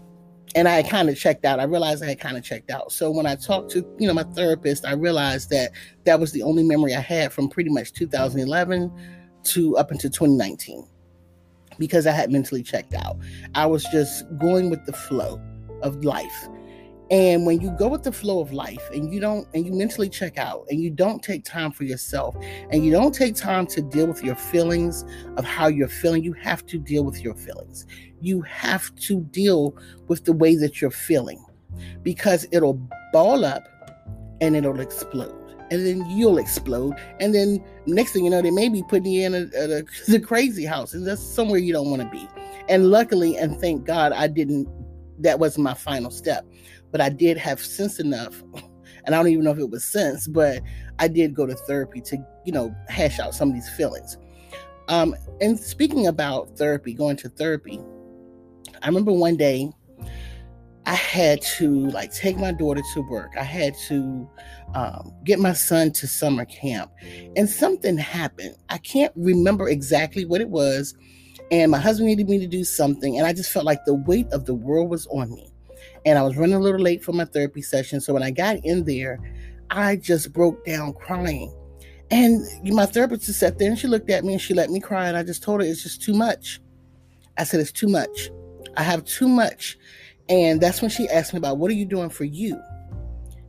and 0.55 0.69
I 0.69 0.83
kind 0.83 1.09
of 1.09 1.19
checked 1.19 1.45
out. 1.45 1.61
I 1.61 1.65
realized 1.65 2.03
I 2.03 2.09
had 2.09 2.21
kind 2.21 2.37
of 2.37 2.45
checked 2.45 2.71
out. 2.71 2.93
So 2.93 3.11
when 3.11 3.27
I 3.27 3.37
talked 3.37 3.71
to, 3.73 3.79
you 3.99 4.07
know, 4.07 4.15
my 4.15 4.23
therapist, 4.23 4.85
I 4.85 4.93
realized 4.93 5.51
that 5.51 5.73
that 6.05 6.21
was 6.21 6.33
the 6.33 6.43
only 6.43 6.63
memory 6.63 6.95
I 6.95 7.01
had 7.01 7.33
from 7.33 7.49
pretty 7.49 7.71
much 7.71 7.93
2011 7.93 8.93
to 9.45 9.77
up 9.77 9.91
until 9.91 10.11
2019 10.11 10.87
because 11.79 12.07
I 12.07 12.13
had 12.13 12.31
mentally 12.31 12.63
checked 12.63 12.95
out. 12.95 13.17
I 13.55 13.67
was 13.67 13.85
just 13.85 14.25
going 14.39 14.71
with 14.71 14.85
the 14.87 14.93
flow 14.93 15.41
of 15.83 16.05
life. 16.05 16.49
And 17.13 17.45
when 17.45 17.61
you 17.61 17.71
go 17.73 17.89
with 17.89 18.05
the 18.05 18.11
flow 18.11 18.41
of 18.41 18.55
life 18.55 18.89
and 18.91 19.13
you 19.13 19.21
don't, 19.21 19.47
and 19.53 19.67
you 19.67 19.73
mentally 19.75 20.09
check 20.09 20.39
out 20.39 20.65
and 20.71 20.81
you 20.81 20.89
don't 20.89 21.23
take 21.23 21.45
time 21.45 21.71
for 21.71 21.85
yourself 21.85 22.35
and 22.71 22.87
you 22.87 22.91
don't 22.91 23.15
take 23.15 23.37
time 23.37 23.67
to 23.67 23.83
deal 23.83 24.07
with 24.07 24.25
your 24.25 24.35
feelings 24.35 25.05
of 25.37 25.45
how 25.45 25.67
you're 25.67 25.89
feeling, 25.89 26.25
you 26.25 26.33
have 26.33 26.65
to 26.65 26.79
deal 26.79 27.05
with 27.05 27.23
your 27.23 27.35
feelings. 27.35 27.85
You 28.23 28.41
have 28.43 28.95
to 28.95 29.21
deal 29.21 29.77
with 30.09 30.25
the 30.25 30.33
way 30.33 30.57
that 30.57 30.81
you're 30.81 30.91
feeling 30.91 31.45
because 32.03 32.47
it'll 32.51 32.81
ball 33.13 33.45
up 33.45 33.69
and 34.41 34.57
it'll 34.57 34.81
explode. 34.81 35.39
And 35.71 35.85
then 35.87 36.09
you'll 36.09 36.39
explode. 36.39 36.95
And 37.21 37.35
then 37.35 37.63
next 37.85 38.13
thing 38.13 38.25
you 38.25 38.31
know, 38.31 38.41
they 38.41 38.51
may 38.51 38.71
be 38.71 38.83
putting 38.89 39.13
you 39.13 39.27
in 39.27 39.35
a, 39.35 39.51
a, 39.55 39.81
a 39.81 39.83
the 40.09 40.19
crazy 40.19 40.65
house. 40.65 40.95
And 40.95 41.07
that's 41.07 41.23
somewhere 41.23 41.59
you 41.59 41.75
don't 41.75 41.91
want 41.91 42.01
to 42.01 42.09
be. 42.09 42.27
And 42.71 42.91
luckily, 42.91 43.37
and 43.37 43.61
thank 43.61 43.85
God, 43.85 44.13
I 44.13 44.29
didn't, 44.29 44.67
that 45.19 45.39
was 45.39 45.59
my 45.59 45.75
final 45.75 46.11
step 46.11 46.47
but 46.93 47.01
I 47.01 47.09
did 47.09 47.37
have 47.39 47.59
sense 47.59 47.99
enough, 47.99 48.43
and 49.05 49.15
I 49.15 49.19
don't 49.19 49.29
even 49.29 49.45
know 49.45 49.51
if 49.51 49.59
it 49.59 49.71
was 49.71 49.83
sense, 49.83 50.29
but 50.29 50.63
I 50.99 51.09
did 51.09 51.35
go 51.35 51.47
to 51.47 51.55
therapy 51.55 52.01
to, 52.03 52.19
you 52.45 52.53
know, 52.53 52.73
hash 52.89 53.19
out 53.19 53.35
some 53.35 53.49
of 53.49 53.55
these 53.55 53.69
feelings. 53.71 54.19
Um, 54.89 55.17
and 55.41 55.59
speaking 55.59 56.07
about 56.07 56.57
therapy, 56.57 56.93
going 56.93 57.17
to 57.17 57.29
therapy, 57.31 57.81
I 58.83 58.87
remember 58.87 59.13
one 59.13 59.37
day 59.37 59.71
I 60.85 60.95
had 60.95 61.41
to 61.43 61.87
like 61.91 62.13
take 62.13 62.37
my 62.37 62.53
daughter 62.53 62.83
to 62.95 63.01
work. 63.03 63.33
I 63.39 63.45
had 63.45 63.75
to 63.89 64.29
um, 64.75 65.15
get 65.25 65.39
my 65.39 65.53
son 65.53 65.93
to 65.93 66.07
summer 66.07 66.45
camp, 66.45 66.93
and 67.37 67.49
something 67.49 67.97
happened. 67.97 68.57
I 68.69 68.79
can't 68.79 69.13
remember 69.17 69.69
exactly 69.69 70.25
what 70.25 70.41
it 70.41 70.51
was. 70.51 70.95
And 71.51 71.71
my 71.71 71.79
husband 71.79 72.07
needed 72.07 72.29
me 72.29 72.39
to 72.39 72.47
do 72.47 72.65
something, 72.65 73.19
and 73.19 73.27
I 73.27 73.33
just 73.33 73.51
felt 73.51 73.67
like 73.67 73.85
the 73.85 73.95
weight 73.95 74.27
of 74.33 74.47
the 74.47 74.55
world 74.55 74.91
was 74.91 75.07
on 75.09 75.35
me 75.35 75.52
and 76.05 76.19
I 76.19 76.23
was 76.23 76.37
running 76.37 76.55
a 76.55 76.61
little 76.61 76.81
late 76.81 77.05
for 77.05 77.13
my 77.13 77.25
therapy 77.25 77.63
session. 77.63 78.01
So 78.01 78.13
when 78.13 78.23
I 78.23 78.31
got 78.31 78.57
in 78.65 78.85
there, 78.85 79.21
I 79.71 79.97
just 79.97 80.33
broke 80.33 80.65
down 80.65 80.95
crying. 80.95 81.55
And 82.11 82.45
my 82.65 82.87
therapist 82.87 83.25
just 83.27 83.41
sat 83.41 83.59
there 83.59 83.71
and 83.71 83.79
she 83.79 83.87
looked 83.87 84.11
at 84.11 84.25
me 84.25 84.35
and 84.35 84.43
she 84.43 84.53
let 84.53 84.71
me 84.71 84.81
cry. 84.81 85.09
And 85.09 85.17
I 85.17 85.23
just 85.23 85.43
told 85.43 85.61
her 85.61 85.67
it's 85.67 85.83
just 85.83 86.03
too 86.03 86.13
much. 86.13 86.61
I 87.39 87.45
said, 87.45 87.61
it's 87.61 87.73
too 87.73 87.89
much. 87.89 88.31
I 88.77 88.83
have 88.83 89.05
too 89.05 89.29
much. 89.29 89.79
And 90.29 90.61
that's 90.61 90.83
when 90.83 90.91
she 90.91 91.09
asked 91.09 91.33
me 91.33 91.39
about 91.39 91.59
what 91.59 91.71
are 91.71 91.75
you 91.75 91.87
doing 91.87 92.11
for 92.11 92.25
you? 92.25 92.61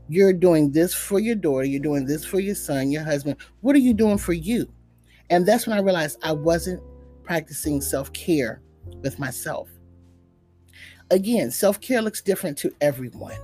You're 0.08 0.34
doing 0.34 0.72
this 0.72 0.94
for 0.94 1.20
your 1.20 1.36
daughter. 1.36 1.66
You're 1.66 1.82
doing 1.82 2.06
this 2.06 2.24
for 2.24 2.40
your 2.40 2.56
son, 2.56 2.92
your 2.92 3.04
husband. 3.04 3.38
What 3.62 3.76
are 3.76 3.80
you 3.80 3.94
doing 3.94 4.18
for 4.18 4.34
you? 4.34 4.72
And 5.30 5.46
that's 5.46 5.66
when 5.66 5.78
I 5.78 5.82
realized 5.82 6.20
I 6.24 6.34
wasn't 6.34 6.82
practicing 7.24 7.82
self 7.82 8.14
care 8.14 8.62
with 9.02 9.18
myself 9.18 9.70
again, 11.14 11.52
self 11.52 11.80
care 11.80 12.02
looks 12.02 12.22
different 12.22 12.58
to 12.60 12.74
everyone. 12.82 13.38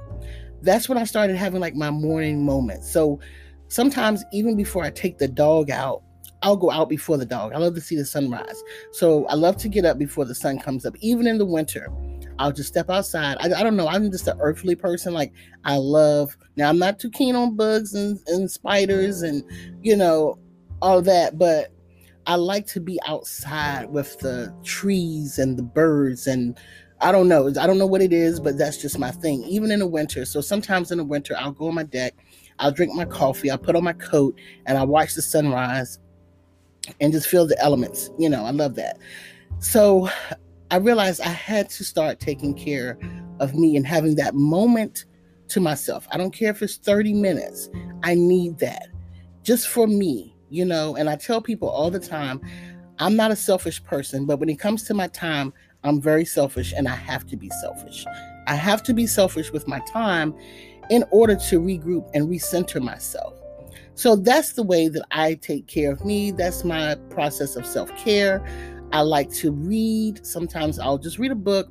That's 0.61 0.89
when 0.89 0.97
I 0.97 1.05
started 1.05 1.37
having 1.37 1.61
like 1.61 1.75
my 1.75 1.89
morning 1.89 2.45
moments. 2.45 2.91
So 2.91 3.19
sometimes, 3.67 4.23
even 4.33 4.57
before 4.57 4.83
I 4.83 4.89
take 4.89 5.17
the 5.17 5.27
dog 5.27 5.69
out, 5.69 6.03
I'll 6.41 6.57
go 6.57 6.71
out 6.71 6.89
before 6.89 7.17
the 7.17 7.25
dog. 7.25 7.53
I 7.53 7.57
love 7.57 7.75
to 7.75 7.81
see 7.81 7.95
the 7.95 8.05
sunrise. 8.05 8.61
So 8.91 9.25
I 9.27 9.35
love 9.35 9.57
to 9.57 9.69
get 9.69 9.85
up 9.85 9.97
before 9.97 10.25
the 10.25 10.35
sun 10.35 10.59
comes 10.59 10.85
up, 10.85 10.95
even 10.99 11.27
in 11.27 11.37
the 11.37 11.45
winter. 11.45 11.89
I'll 12.39 12.53
just 12.53 12.69
step 12.69 12.89
outside. 12.89 13.37
I, 13.39 13.59
I 13.59 13.63
don't 13.63 13.75
know. 13.75 13.87
I'm 13.87 14.09
just 14.11 14.27
an 14.27 14.37
earthly 14.39 14.75
person. 14.75 15.13
Like 15.13 15.33
I 15.65 15.75
love. 15.75 16.35
Now 16.55 16.69
I'm 16.69 16.79
not 16.79 16.99
too 16.99 17.11
keen 17.11 17.35
on 17.35 17.55
bugs 17.55 17.93
and, 17.93 18.19
and 18.27 18.49
spiders, 18.49 19.21
and 19.21 19.43
you 19.81 19.95
know, 19.95 20.39
all 20.81 21.01
that, 21.01 21.37
but 21.37 21.71
I 22.25 22.35
like 22.35 22.67
to 22.67 22.79
be 22.79 22.99
outside 23.07 23.89
with 23.89 24.19
the 24.19 24.53
trees 24.63 25.39
and 25.39 25.57
the 25.57 25.63
birds 25.63 26.27
and 26.27 26.57
I 27.01 27.11
don't 27.11 27.27
know. 27.27 27.47
I 27.47 27.65
don't 27.65 27.77
know 27.77 27.85
what 27.85 28.01
it 28.01 28.11
is, 28.11 28.39
but 28.39 28.57
that's 28.57 28.77
just 28.77 28.99
my 28.99 29.11
thing. 29.11 29.43
Even 29.43 29.71
in 29.71 29.79
the 29.79 29.87
winter. 29.87 30.25
So 30.25 30.41
sometimes 30.41 30.91
in 30.91 30.97
the 30.97 31.03
winter, 31.03 31.35
I'll 31.37 31.51
go 31.51 31.67
on 31.67 31.75
my 31.75 31.83
deck, 31.83 32.13
I'll 32.59 32.71
drink 32.71 32.93
my 32.93 33.05
coffee, 33.05 33.49
I'll 33.49 33.57
put 33.57 33.75
on 33.75 33.83
my 33.83 33.93
coat, 33.93 34.37
and 34.65 34.77
I'll 34.77 34.87
watch 34.87 35.15
the 35.15 35.21
sunrise 35.21 35.99
and 36.99 37.13
just 37.13 37.27
feel 37.27 37.47
the 37.47 37.57
elements. 37.59 38.09
You 38.17 38.29
know, 38.29 38.43
I 38.43 38.51
love 38.51 38.75
that. 38.75 38.97
So 39.59 40.09
I 40.71 40.77
realized 40.77 41.21
I 41.21 41.29
had 41.29 41.69
to 41.71 41.83
start 41.83 42.19
taking 42.19 42.53
care 42.53 42.97
of 43.39 43.55
me 43.55 43.75
and 43.75 43.87
having 43.87 44.15
that 44.15 44.35
moment 44.35 45.05
to 45.49 45.59
myself. 45.59 46.07
I 46.11 46.17
don't 46.17 46.31
care 46.31 46.51
if 46.51 46.61
it's 46.61 46.77
30 46.77 47.13
minutes, 47.13 47.69
I 48.03 48.13
need 48.15 48.59
that 48.59 48.87
just 49.43 49.67
for 49.67 49.87
me, 49.87 50.35
you 50.49 50.65
know. 50.65 50.95
And 50.95 51.09
I 51.09 51.15
tell 51.15 51.41
people 51.41 51.69
all 51.69 51.89
the 51.89 51.99
time, 51.99 52.41
I'm 52.99 53.15
not 53.15 53.31
a 53.31 53.35
selfish 53.35 53.83
person, 53.83 54.25
but 54.25 54.39
when 54.39 54.49
it 54.49 54.59
comes 54.59 54.83
to 54.83 54.93
my 54.93 55.07
time, 55.07 55.53
I'm 55.83 56.01
very 56.01 56.25
selfish 56.25 56.73
and 56.75 56.87
I 56.87 56.95
have 56.95 57.25
to 57.27 57.37
be 57.37 57.49
selfish. 57.61 58.05
I 58.47 58.55
have 58.55 58.83
to 58.83 58.93
be 58.93 59.07
selfish 59.07 59.51
with 59.51 59.67
my 59.67 59.79
time 59.91 60.35
in 60.89 61.05
order 61.11 61.35
to 61.35 61.59
regroup 61.59 62.09
and 62.13 62.27
recenter 62.27 62.81
myself. 62.81 63.35
So 63.95 64.15
that's 64.15 64.53
the 64.53 64.63
way 64.63 64.87
that 64.87 65.05
I 65.11 65.35
take 65.35 65.67
care 65.67 65.91
of 65.91 66.05
me. 66.05 66.31
That's 66.31 66.63
my 66.63 66.95
process 67.09 67.55
of 67.55 67.65
self 67.65 67.95
care. 67.97 68.45
I 68.91 69.01
like 69.01 69.31
to 69.33 69.51
read. 69.51 70.25
Sometimes 70.25 70.79
I'll 70.79 70.97
just 70.97 71.19
read 71.19 71.31
a 71.31 71.35
book. 71.35 71.69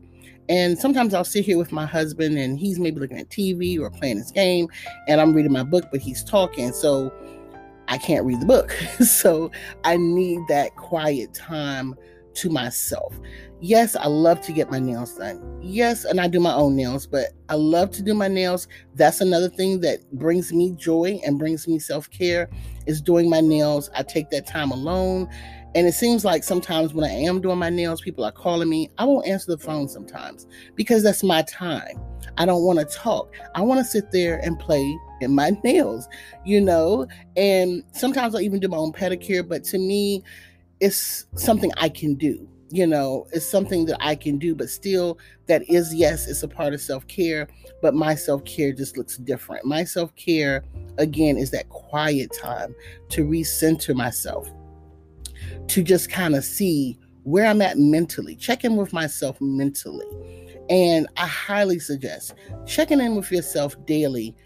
And 0.51 0.79
sometimes 0.79 1.13
I'll 1.13 1.25
sit 1.25 1.45
here 1.45 1.59
with 1.59 1.73
my 1.73 1.85
husband 1.85 2.39
and 2.39 2.59
he's 2.59 2.79
maybe 2.79 3.01
looking 3.01 3.19
at 3.19 3.29
TV 3.29 3.79
or 3.79 3.91
playing 3.91 4.17
his 4.17 4.31
game 4.31 4.69
and 5.07 5.21
I'm 5.21 5.35
reading 5.35 5.53
my 5.53 5.63
book, 5.63 5.87
but 5.91 6.01
he's 6.01 6.25
talking. 6.25 6.73
So 6.73 7.13
I 7.89 7.99
can't 7.99 8.25
read 8.25 8.41
the 8.41 8.47
book. 8.47 8.71
so 9.01 9.51
I 9.85 9.97
need 9.99 10.41
that 10.49 10.75
quiet 10.77 11.35
time 11.35 11.95
to 12.39 12.51
myself. 12.51 13.19
Yes, 13.61 13.97
I 13.97 14.07
love 14.07 14.41
to 14.43 14.53
get 14.53 14.71
my 14.71 14.79
nails 14.79 15.15
done. 15.15 15.59
Yes, 15.61 16.05
and 16.05 16.21
I 16.21 16.29
do 16.29 16.39
my 16.39 16.55
own 16.55 16.77
nails, 16.77 17.07
but 17.07 17.31
I 17.49 17.55
love 17.55 17.91
to 17.93 18.03
do 18.03 18.15
my 18.15 18.29
nails. 18.29 18.69
That's 18.95 19.21
another 19.21 19.49
thing 19.49 19.81
that 19.81 20.09
brings 20.13 20.53
me 20.53 20.73
joy 20.73 21.21
and 21.25 21.39
brings 21.39 21.67
me 21.67 21.79
self-care 21.79 22.49
is 22.87 23.01
doing 23.01 23.29
my 23.29 23.41
nails. 23.41 23.91
I 23.97 24.05
take 24.05 24.31
that 24.31 24.47
time 24.47 24.71
alone. 24.71 25.29
And 25.75 25.87
it 25.87 25.93
seems 25.93 26.25
like 26.25 26.45
sometimes 26.45 26.95
when 26.95 27.05
I 27.05 27.13
am 27.13 27.41
doing 27.41 27.59
my 27.59 27.69
nails, 27.69 28.01
people 28.01 28.25
are 28.25 28.33
calling 28.33 28.69
me. 28.69 28.91
I 28.97 29.05
won't 29.05 29.27
answer 29.27 29.55
the 29.55 29.63
phone 29.63 29.89
sometimes 29.89 30.47
because 30.75 31.03
that's 31.03 31.23
my 31.23 31.43
time. 31.43 32.01
I 32.39 32.47
don't 32.47 32.63
want 32.63 32.79
to 32.79 32.85
talk. 32.85 33.35
I 33.55 33.61
want 33.63 33.79
to 33.79 33.85
sit 33.85 34.11
there 34.13 34.39
and 34.39 34.59
play 34.59 34.97
in 35.21 35.35
my 35.35 35.51
nails, 35.65 36.09
you 36.45 36.61
know? 36.61 37.07
And 37.37 37.83
sometimes 37.93 38.35
I'll 38.35 38.41
even 38.41 38.61
do 38.61 38.69
my 38.69 38.77
own 38.77 38.93
pedicure, 38.93 39.47
but 39.47 39.65
to 39.65 39.79
me, 39.79 40.23
it's 40.81 41.27
something 41.37 41.71
I 41.77 41.89
can 41.89 42.15
do. 42.15 42.49
You 42.71 42.87
know, 42.87 43.27
it's 43.33 43.47
something 43.47 43.87
that 43.87 43.97
I 44.01 44.15
can 44.15 44.37
do, 44.39 44.55
but 44.55 44.69
still, 44.69 45.19
that 45.47 45.63
is, 45.71 45.95
yes, 45.95 46.29
it's 46.29 46.43
a 46.43 46.49
part 46.49 46.75
of 46.75 46.83
self 46.83 47.07
care, 47.07 47.49
but 47.81 47.95
my 47.95 48.15
self 48.15 48.45
care 48.45 48.73
just 48.73 48.99
looks 48.99 49.17
different. 49.17 49.65
My 49.65 49.85
self 49.85 50.15
care, 50.17 50.65
again, 50.99 51.39
is 51.39 51.51
that 51.53 51.69
quiet 51.71 52.31
time 52.39 52.75
to 53.11 53.25
recenter 53.25 53.95
myself, 53.95 54.51
to 55.69 55.83
just 55.83 56.11
kind 56.11 56.35
of 56.35 56.45
see 56.45 56.99
where 57.23 57.47
I'm 57.47 57.63
at 57.63 57.79
mentally, 57.79 58.37
check 58.37 58.65
in 58.65 58.77
with 58.77 58.93
myself 58.93 59.41
mentally. 59.41 60.07
And 60.69 61.09
I 61.17 61.27
highly 61.27 61.79
suggest 61.79 62.35
checking 62.67 63.01
in 63.01 63.17
with 63.17 63.31
yourself 63.33 63.77
daily 63.87 64.37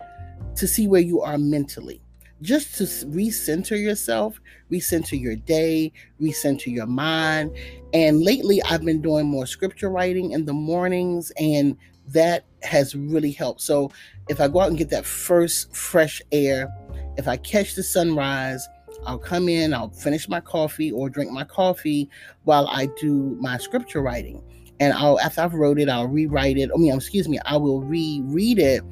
to 0.55 0.69
see 0.69 0.87
where 0.87 1.01
you 1.01 1.21
are 1.21 1.39
mentally 1.39 2.03
just 2.43 2.77
to 2.77 2.85
recenter 2.85 3.81
yourself, 3.81 4.41
recenter 4.71 5.19
your 5.19 5.37
day, 5.37 5.93
recenter 6.21 6.67
your 6.67 6.87
mind. 6.87 7.57
And 7.95 8.21
lately, 8.21 8.61
I've 8.65 8.85
been 8.85 9.01
doing 9.01 9.27
more 9.27 9.47
scripture 9.47 9.89
writing 9.89 10.33
in 10.33 10.45
the 10.45 10.53
mornings, 10.53 11.33
and 11.39 11.77
that 12.09 12.45
has 12.63 12.95
really 12.95 13.31
helped. 13.31 13.61
So, 13.61 13.93
if 14.29 14.41
I 14.41 14.49
go 14.49 14.61
out 14.61 14.69
and 14.69 14.79
get 14.79 14.91
that 14.91 15.07
first 15.07 15.75
fresh 15.75 16.21
air, 16.33 16.69
if 17.17 17.29
I 17.29 17.37
catch 17.37 17.75
the 17.75 17.83
sunrise, 17.83 18.69
I'll 19.07 19.19
come 19.19 19.49
in, 19.49 19.73
I'll 19.73 19.91
finish 19.91 20.29
my 20.29 20.41
coffee 20.41 20.91
or 20.93 21.09
drink 21.09 21.31
my 21.31 21.45
coffee 21.45 22.09
while 22.45 22.67
I 22.69 22.87
do 23.01 23.37
my 23.41 23.57
scripture 23.59 24.03
writing. 24.03 24.43
And 24.81 24.93
I'll, 24.93 25.21
after 25.21 25.43
I've 25.43 25.55
wrote 25.55 25.79
it, 25.79 25.89
I'll 25.89 26.09
rewrite 26.09 26.57
it. 26.57 26.71
I 26.75 26.79
mean, 26.79 26.95
excuse 26.95 27.29
me, 27.29 27.39
I 27.45 27.57
will 27.57 27.83
reread 27.83 28.59
it 28.59 28.83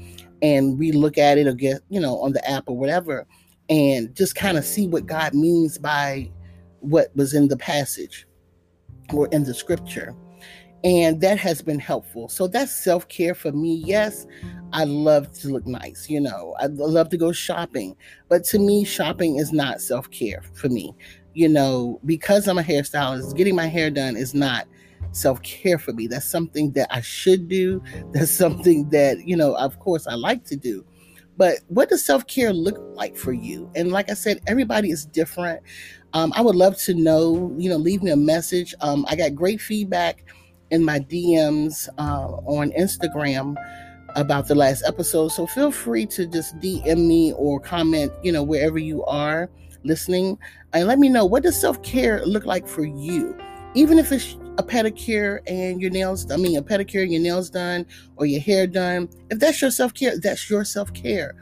and 0.42 0.78
relook 0.78 1.18
at 1.18 1.38
it 1.38 1.46
or 1.46 1.52
get, 1.52 1.80
you 1.88 2.00
know, 2.00 2.18
on 2.20 2.32
the 2.32 2.48
app 2.48 2.64
or 2.68 2.76
whatever 2.76 3.26
and 3.70 4.14
just 4.14 4.34
kind 4.34 4.58
of 4.58 4.64
see 4.64 4.86
what 4.86 5.06
God 5.06 5.32
means 5.32 5.78
by 5.78 6.30
what 6.80 7.14
was 7.16 7.32
in 7.32 7.48
the 7.48 7.56
passage 7.56 8.26
or 9.14 9.28
in 9.28 9.44
the 9.44 9.54
scripture. 9.54 10.14
And 10.82 11.20
that 11.20 11.38
has 11.38 11.62
been 11.62 11.78
helpful. 11.78 12.28
So 12.28 12.46
that's 12.46 12.72
self 12.72 13.06
care 13.08 13.34
for 13.34 13.52
me. 13.52 13.82
Yes, 13.84 14.26
I 14.72 14.84
love 14.84 15.30
to 15.40 15.48
look 15.48 15.66
nice. 15.66 16.08
You 16.08 16.20
know, 16.20 16.54
I 16.58 16.66
love 16.66 17.10
to 17.10 17.16
go 17.16 17.32
shopping. 17.32 17.96
But 18.28 18.44
to 18.44 18.58
me, 18.58 18.84
shopping 18.84 19.36
is 19.36 19.52
not 19.52 19.80
self 19.80 20.10
care 20.10 20.42
for 20.54 20.68
me. 20.68 20.94
You 21.34 21.48
know, 21.48 22.00
because 22.06 22.48
I'm 22.48 22.58
a 22.58 22.62
hairstylist, 22.62 23.36
getting 23.36 23.54
my 23.54 23.66
hair 23.66 23.90
done 23.90 24.16
is 24.16 24.34
not 24.34 24.66
self 25.12 25.42
care 25.42 25.78
for 25.78 25.92
me. 25.92 26.06
That's 26.06 26.26
something 26.26 26.72
that 26.72 26.88
I 26.90 27.02
should 27.02 27.46
do. 27.46 27.82
That's 28.12 28.30
something 28.30 28.88
that, 28.88 29.26
you 29.28 29.36
know, 29.36 29.54
of 29.56 29.78
course, 29.80 30.06
I 30.06 30.14
like 30.14 30.44
to 30.46 30.56
do. 30.56 30.84
But 31.40 31.60
what 31.68 31.88
does 31.88 32.04
self 32.04 32.26
care 32.26 32.52
look 32.52 32.76
like 32.96 33.16
for 33.16 33.32
you? 33.32 33.70
And 33.74 33.90
like 33.90 34.10
I 34.10 34.14
said, 34.14 34.42
everybody 34.46 34.90
is 34.90 35.06
different. 35.06 35.62
Um, 36.12 36.34
I 36.36 36.42
would 36.42 36.54
love 36.54 36.76
to 36.82 36.92
know, 36.92 37.50
you 37.56 37.70
know, 37.70 37.78
leave 37.78 38.02
me 38.02 38.10
a 38.10 38.16
message. 38.16 38.74
Um, 38.82 39.06
I 39.08 39.16
got 39.16 39.34
great 39.34 39.58
feedback 39.58 40.22
in 40.70 40.84
my 40.84 41.00
DMs 41.00 41.88
uh, 41.96 42.28
on 42.44 42.72
Instagram 42.72 43.56
about 44.16 44.48
the 44.48 44.54
last 44.54 44.84
episode. 44.86 45.28
So 45.28 45.46
feel 45.46 45.70
free 45.70 46.04
to 46.08 46.26
just 46.26 46.58
DM 46.58 47.06
me 47.06 47.32
or 47.32 47.58
comment, 47.58 48.12
you 48.22 48.32
know, 48.32 48.42
wherever 48.42 48.78
you 48.78 49.02
are 49.06 49.48
listening 49.82 50.38
and 50.74 50.86
let 50.86 50.98
me 50.98 51.08
know 51.08 51.24
what 51.24 51.42
does 51.42 51.58
self-care 51.58 52.22
look 52.26 52.44
like 52.44 52.68
for 52.68 52.84
you 52.84 53.34
even 53.74 53.98
if 53.98 54.12
it's 54.12 54.36
a 54.58 54.62
pedicure 54.62 55.40
and 55.46 55.80
your 55.80 55.90
nails, 55.90 56.30
I 56.30 56.36
mean, 56.36 56.56
a 56.56 56.62
pedicure 56.62 57.02
and 57.02 57.12
your 57.12 57.22
nails 57.22 57.50
done 57.50 57.86
or 58.16 58.26
your 58.26 58.40
hair 58.40 58.66
done, 58.66 59.08
if 59.30 59.38
that's 59.38 59.60
your 59.60 59.70
self 59.70 59.94
care, 59.94 60.18
that's 60.18 60.48
your 60.50 60.64
self 60.64 60.92
care. 60.92 61.34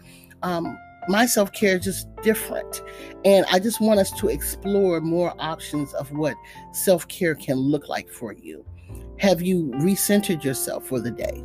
Um, 0.42 0.78
my 1.08 1.26
self 1.26 1.52
care 1.52 1.76
is 1.76 1.84
just 1.84 2.16
different. 2.22 2.82
And 3.24 3.46
I 3.50 3.58
just 3.58 3.80
want 3.80 4.00
us 4.00 4.10
to 4.12 4.28
explore 4.28 5.00
more 5.00 5.34
options 5.38 5.92
of 5.94 6.12
what 6.12 6.34
self 6.72 7.08
care 7.08 7.34
can 7.34 7.56
look 7.56 7.88
like 7.88 8.08
for 8.08 8.32
you. 8.32 8.64
Have 9.18 9.42
you 9.42 9.70
recentered 9.76 10.44
yourself 10.44 10.86
for 10.86 11.00
the 11.00 11.10
day? 11.10 11.44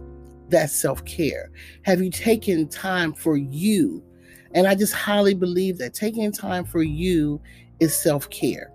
That's 0.49 0.73
self 0.73 1.03
care. 1.05 1.51
Have 1.83 2.01
you 2.01 2.11
taken 2.11 2.67
time 2.67 3.13
for 3.13 3.37
you? 3.37 4.03
And 4.53 4.67
I 4.67 4.75
just 4.75 4.93
highly 4.93 5.33
believe 5.33 5.79
that 5.79 5.95
taking 5.95 6.31
time 6.31 6.65
for 6.65 6.83
you 6.83 7.41
is 7.79 7.95
self 7.95 8.29
care 8.29 8.73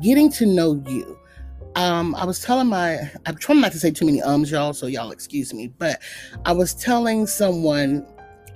getting 0.00 0.30
to 0.32 0.46
know 0.46 0.82
you. 0.86 1.17
Um, 1.78 2.16
I 2.16 2.24
was 2.24 2.40
telling 2.40 2.66
my, 2.66 3.08
I'm 3.24 3.36
trying 3.36 3.60
not 3.60 3.70
to 3.70 3.78
say 3.78 3.92
too 3.92 4.04
many 4.04 4.20
ums, 4.20 4.50
y'all, 4.50 4.72
so 4.72 4.88
y'all 4.88 5.12
excuse 5.12 5.54
me, 5.54 5.68
but 5.68 6.02
I 6.44 6.50
was 6.50 6.74
telling 6.74 7.24
someone, 7.28 8.04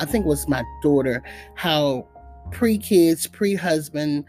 I 0.01 0.07
think 0.07 0.25
it 0.25 0.29
was 0.29 0.49
my 0.49 0.65
daughter, 0.83 1.23
how 1.55 2.09
pre 2.51 2.77
kids, 2.79 3.29
pre 3.29 3.55
husband, 3.55 4.25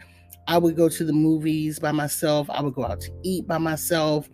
I 0.48 0.60
would 0.60 0.76
go 0.76 0.90
to 0.90 1.04
the 1.04 1.12
movies 1.12 1.80
by 1.80 1.92
myself, 1.92 2.48
I 2.52 2.62
would 2.62 2.76
go 2.76 2.86
out 2.86 3.02
to 3.02 3.12
eat 3.24 3.48
by 3.48 3.58
myself. 3.58 4.30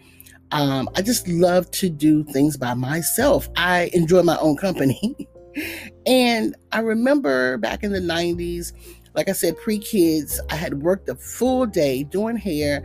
Um, 0.52 0.90
I 0.94 1.04
just 1.04 1.26
love 1.30 1.72
to 1.72 1.90
do 1.90 2.26
things 2.26 2.58
by 2.58 2.74
myself. 2.74 3.48
I 3.56 3.90
enjoy 3.94 4.24
my 4.24 4.38
own 4.40 4.58
company. 4.58 5.16
and 6.06 6.54
I 6.74 6.80
remember 6.80 7.58
back 7.60 7.86
in 7.86 7.94
the 7.94 8.02
90s, 8.02 8.74
like 9.16 9.30
I 9.30 9.34
said, 9.34 9.58
pre 9.58 9.80
kids, 9.80 10.42
I 10.50 10.56
had 10.56 10.82
worked 10.82 11.08
a 11.08 11.16
full 11.16 11.66
day 11.66 12.04
doing 12.04 12.36
hair. 12.36 12.84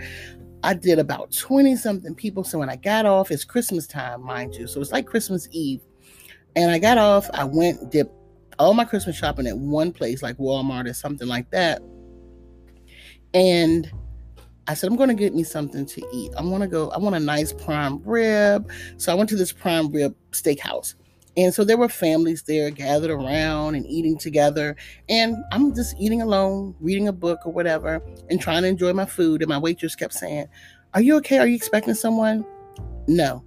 I 0.64 0.72
did 0.72 0.98
about 0.98 1.30
20 1.30 1.76
something 1.76 2.14
people. 2.14 2.42
So 2.42 2.58
when 2.58 2.70
I 2.70 2.76
got 2.76 3.04
off, 3.04 3.30
it's 3.30 3.44
Christmas 3.44 3.86
time, 3.86 4.22
mind 4.22 4.54
you. 4.54 4.66
So 4.66 4.80
it's 4.80 4.92
like 4.92 5.06
Christmas 5.06 5.46
Eve. 5.52 5.82
And 6.56 6.70
I 6.70 6.78
got 6.78 6.96
off, 6.96 7.28
I 7.34 7.44
went, 7.44 7.90
did 7.90 8.08
all 8.58 8.72
my 8.72 8.86
Christmas 8.86 9.14
shopping 9.14 9.46
at 9.46 9.58
one 9.58 9.92
place, 9.92 10.22
like 10.22 10.38
Walmart 10.38 10.88
or 10.88 10.94
something 10.94 11.28
like 11.28 11.50
that. 11.50 11.82
And 13.34 13.90
I 14.66 14.72
said, 14.72 14.88
I'm 14.88 14.96
going 14.96 15.10
to 15.10 15.14
get 15.14 15.34
me 15.34 15.42
something 15.42 15.84
to 15.84 16.02
eat. 16.14 16.32
I 16.38 16.42
want 16.42 16.62
to 16.62 16.68
go, 16.68 16.88
I 16.90 16.98
want 16.98 17.14
a 17.14 17.20
nice 17.20 17.52
prime 17.52 18.02
rib. 18.02 18.70
So 18.96 19.12
I 19.12 19.14
went 19.14 19.28
to 19.30 19.36
this 19.36 19.52
prime 19.52 19.92
rib 19.92 20.14
steakhouse. 20.30 20.94
And 21.36 21.52
so 21.52 21.64
there 21.64 21.76
were 21.76 21.88
families 21.88 22.42
there 22.44 22.70
gathered 22.70 23.10
around 23.10 23.74
and 23.74 23.86
eating 23.86 24.16
together. 24.16 24.76
And 25.08 25.36
I'm 25.52 25.74
just 25.74 25.96
eating 25.98 26.22
alone, 26.22 26.74
reading 26.80 27.08
a 27.08 27.12
book 27.12 27.40
or 27.44 27.52
whatever, 27.52 28.02
and 28.30 28.40
trying 28.40 28.62
to 28.62 28.68
enjoy 28.68 28.92
my 28.92 29.06
food. 29.06 29.42
And 29.42 29.48
my 29.48 29.58
waitress 29.58 29.96
kept 29.96 30.14
saying, 30.14 30.46
Are 30.94 31.00
you 31.00 31.16
okay? 31.16 31.38
Are 31.38 31.46
you 31.46 31.56
expecting 31.56 31.94
someone? 31.94 32.44
No. 33.08 33.44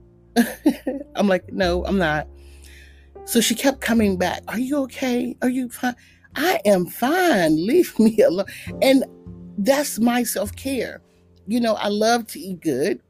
I'm 1.16 1.28
like, 1.28 1.52
No, 1.52 1.86
I'm 1.86 1.98
not. 1.98 2.28
So 3.26 3.42
she 3.42 3.56
kept 3.56 3.82
coming 3.82 4.18
back. 4.18 4.42
Are 4.48 4.60
you 4.60 4.78
okay? 4.84 5.36
Are 5.42 5.50
you 5.50 5.70
fine? 5.70 5.96
I 6.36 6.62
am 6.66 6.86
fine. 6.86 7.66
Leave 7.66 7.98
me 8.00 8.20
alone. 8.22 8.46
And 8.82 9.06
that's 9.58 10.00
my 10.00 10.24
self 10.24 10.56
care. 10.56 11.02
You 11.48 11.60
know, 11.60 11.76
I 11.76 11.88
love 11.88 12.28
to 12.28 12.40
eat 12.40 12.62
good. 12.62 13.02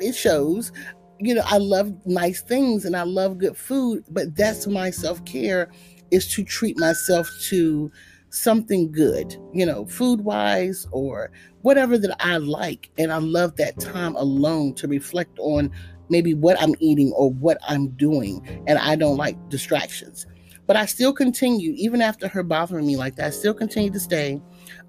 It 0.00 0.14
shows. 0.14 0.72
You 1.18 1.34
know, 1.34 1.42
I 1.46 1.58
love 1.58 1.92
nice 2.06 2.42
things 2.42 2.84
and 2.84 2.94
I 2.96 3.02
love 3.04 3.38
good 3.38 3.56
food, 3.56 4.04
but 4.10 4.36
that's 4.36 4.66
my 4.66 4.90
self 4.90 5.24
care 5.24 5.70
is 6.10 6.28
to 6.34 6.44
treat 6.44 6.78
myself 6.78 7.30
to 7.48 7.90
something 8.30 8.92
good, 8.92 9.34
you 9.52 9.64
know, 9.64 9.86
food 9.86 10.20
wise 10.20 10.86
or 10.92 11.30
whatever 11.62 11.96
that 11.98 12.14
I 12.24 12.36
like. 12.36 12.90
And 12.98 13.12
I 13.12 13.18
love 13.18 13.56
that 13.56 13.78
time 13.80 14.14
alone 14.16 14.74
to 14.74 14.88
reflect 14.88 15.38
on 15.38 15.70
maybe 16.10 16.34
what 16.34 16.60
I'm 16.60 16.74
eating 16.80 17.12
or 17.16 17.32
what 17.32 17.58
I'm 17.66 17.88
doing. 17.96 18.42
And 18.66 18.78
I 18.78 18.94
don't 18.94 19.16
like 19.16 19.38
distractions. 19.48 20.26
But 20.66 20.76
I 20.76 20.84
still 20.86 21.12
continue, 21.14 21.72
even 21.76 22.02
after 22.02 22.28
her 22.28 22.42
bothering 22.42 22.86
me 22.86 22.96
like 22.96 23.16
that, 23.16 23.26
I 23.26 23.30
still 23.30 23.54
continue 23.54 23.90
to 23.90 24.00
stay. 24.00 24.40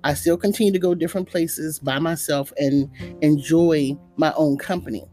I 0.04 0.14
still 0.16 0.38
continue 0.38 0.74
to 0.74 0.80
go 0.80 0.94
different 0.96 1.30
places 1.30 1.80
by 1.80 2.00
myself 2.00 2.52
and 2.58 2.90
enjoy 3.22 3.98
my 4.18 4.34
own 4.36 4.58
company. 4.58 5.06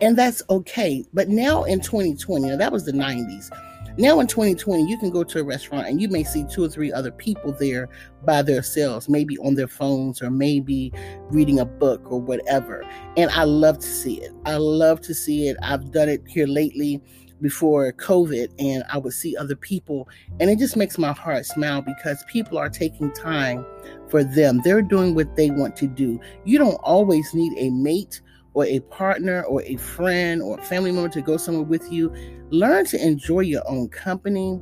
And 0.00 0.18
that's 0.18 0.42
okay. 0.50 1.04
But 1.12 1.28
now 1.28 1.64
in 1.64 1.80
2020, 1.80 2.48
now 2.48 2.56
that 2.56 2.72
was 2.72 2.84
the 2.84 2.92
90s. 2.92 3.50
Now 3.96 4.18
in 4.18 4.26
2020, 4.26 4.90
you 4.90 4.98
can 4.98 5.10
go 5.10 5.22
to 5.22 5.38
a 5.38 5.44
restaurant 5.44 5.86
and 5.86 6.02
you 6.02 6.08
may 6.08 6.24
see 6.24 6.44
two 6.50 6.64
or 6.64 6.68
three 6.68 6.92
other 6.92 7.12
people 7.12 7.52
there 7.52 7.88
by 8.24 8.42
themselves, 8.42 9.08
maybe 9.08 9.38
on 9.38 9.54
their 9.54 9.68
phones 9.68 10.20
or 10.20 10.30
maybe 10.30 10.92
reading 11.30 11.60
a 11.60 11.64
book 11.64 12.10
or 12.10 12.20
whatever. 12.20 12.84
And 13.16 13.30
I 13.30 13.44
love 13.44 13.78
to 13.78 13.86
see 13.86 14.20
it. 14.20 14.32
I 14.46 14.56
love 14.56 15.00
to 15.02 15.14
see 15.14 15.46
it. 15.46 15.56
I've 15.62 15.92
done 15.92 16.08
it 16.08 16.22
here 16.26 16.48
lately 16.48 17.00
before 17.40 17.92
COVID 17.92 18.52
and 18.58 18.82
I 18.90 18.98
would 18.98 19.12
see 19.12 19.36
other 19.36 19.54
people 19.54 20.08
and 20.40 20.50
it 20.50 20.58
just 20.58 20.76
makes 20.76 20.98
my 20.98 21.12
heart 21.12 21.46
smile 21.46 21.82
because 21.82 22.24
people 22.26 22.58
are 22.58 22.70
taking 22.70 23.12
time 23.12 23.64
for 24.08 24.24
them. 24.24 24.60
They're 24.64 24.82
doing 24.82 25.14
what 25.14 25.36
they 25.36 25.50
want 25.50 25.76
to 25.76 25.86
do. 25.86 26.20
You 26.44 26.58
don't 26.58 26.80
always 26.82 27.32
need 27.32 27.52
a 27.58 27.70
mate 27.70 28.22
or 28.54 28.64
a 28.64 28.80
partner 28.80 29.42
or 29.42 29.62
a 29.62 29.76
friend 29.76 30.40
or 30.40 30.58
a 30.58 30.62
family 30.62 30.92
member 30.92 31.08
to 31.10 31.20
go 31.20 31.36
somewhere 31.36 31.64
with 31.64 31.90
you. 31.92 32.12
Learn 32.50 32.86
to 32.86 33.04
enjoy 33.04 33.40
your 33.40 33.62
own 33.68 33.88
company. 33.88 34.58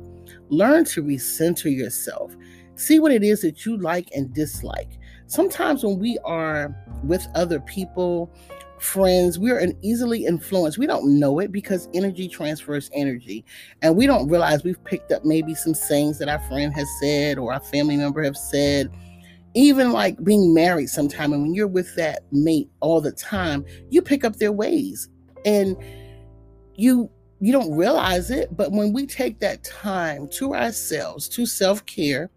Learn 0.49 0.83
to 0.85 1.03
recenter 1.03 1.73
yourself. 1.73 2.35
See 2.75 2.99
what 2.99 3.11
it 3.11 3.23
is 3.23 3.41
that 3.41 3.65
you 3.65 3.77
like 3.77 4.09
and 4.15 4.33
dislike. 4.33 4.97
Sometimes 5.27 5.83
when 5.83 5.99
we 5.99 6.17
are 6.25 6.75
with 7.03 7.27
other 7.35 7.59
people, 7.59 8.33
friends, 8.79 9.39
we're 9.39 9.59
an 9.59 9.77
easily 9.81 10.25
influenced. 10.25 10.77
We 10.77 10.87
don't 10.87 11.19
know 11.19 11.39
it 11.39 11.51
because 11.51 11.87
energy 11.93 12.27
transfers 12.27 12.89
energy. 12.93 13.45
And 13.81 13.95
we 13.95 14.07
don't 14.07 14.27
realize 14.27 14.63
we've 14.63 14.83
picked 14.83 15.11
up 15.11 15.23
maybe 15.23 15.55
some 15.55 15.73
sayings 15.73 16.19
that 16.19 16.29
our 16.29 16.39
friend 16.49 16.73
has 16.73 16.87
said 16.99 17.37
or 17.37 17.53
our 17.53 17.61
family 17.61 17.95
member 17.95 18.23
have 18.23 18.37
said 18.37 18.91
even 19.53 19.91
like 19.91 20.21
being 20.23 20.53
married 20.53 20.89
sometime 20.89 21.33
and 21.33 21.43
when 21.43 21.53
you're 21.53 21.67
with 21.67 21.95
that 21.95 22.23
mate 22.31 22.69
all 22.79 22.99
the 22.99 23.11
time 23.11 23.65
you 23.89 24.01
pick 24.01 24.23
up 24.23 24.35
their 24.37 24.51
ways 24.51 25.09
and 25.45 25.77
you 26.75 27.09
you 27.39 27.51
don't 27.51 27.75
realize 27.75 28.31
it 28.31 28.55
but 28.55 28.71
when 28.71 28.93
we 28.93 29.05
take 29.05 29.39
that 29.39 29.63
time 29.63 30.27
to 30.27 30.55
ourselves 30.55 31.27
to 31.29 31.45
self-care 31.45 32.29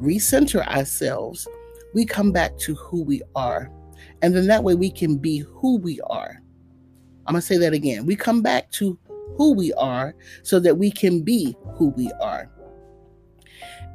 recenter 0.00 0.66
ourselves 0.66 1.46
we 1.94 2.04
come 2.04 2.32
back 2.32 2.56
to 2.58 2.74
who 2.74 3.02
we 3.02 3.22
are 3.34 3.70
and 4.22 4.34
then 4.34 4.46
that 4.46 4.64
way 4.64 4.74
we 4.74 4.90
can 4.90 5.16
be 5.16 5.38
who 5.38 5.76
we 5.78 6.00
are. 6.02 6.42
I'm 7.26 7.32
going 7.32 7.40
to 7.40 7.46
say 7.46 7.58
that 7.58 7.72
again. 7.72 8.06
We 8.06 8.16
come 8.16 8.42
back 8.42 8.70
to 8.72 8.98
who 9.36 9.52
we 9.52 9.72
are 9.74 10.14
so 10.42 10.58
that 10.60 10.76
we 10.76 10.90
can 10.90 11.22
be 11.22 11.56
who 11.74 11.88
we 11.90 12.10
are 12.20 12.50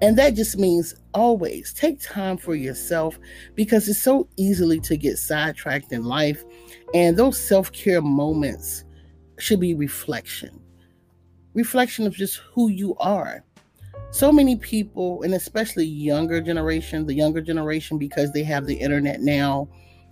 and 0.01 0.17
that 0.17 0.35
just 0.35 0.57
means 0.57 0.95
always 1.13 1.73
take 1.73 2.01
time 2.01 2.37
for 2.37 2.55
yourself 2.55 3.19
because 3.55 3.87
it's 3.87 4.01
so 4.01 4.27
easily 4.37 4.79
to 4.81 4.97
get 4.97 5.17
sidetracked 5.17 5.91
in 5.91 6.03
life. 6.03 6.43
And 6.93 7.15
those 7.17 7.39
self 7.39 7.71
care 7.71 8.01
moments 8.01 8.83
should 9.37 9.59
be 9.59 9.73
reflection 9.73 10.61
reflection 11.53 12.07
of 12.07 12.13
just 12.13 12.37
who 12.53 12.69
you 12.69 12.95
are. 12.97 13.43
So 14.11 14.31
many 14.31 14.55
people, 14.57 15.23
and 15.23 15.33
especially 15.33 15.85
younger 15.85 16.41
generation, 16.41 17.05
the 17.05 17.13
younger 17.13 17.41
generation, 17.41 17.97
because 17.97 18.31
they 18.31 18.43
have 18.43 18.65
the 18.65 18.75
internet 18.75 19.21
now, 19.21 19.69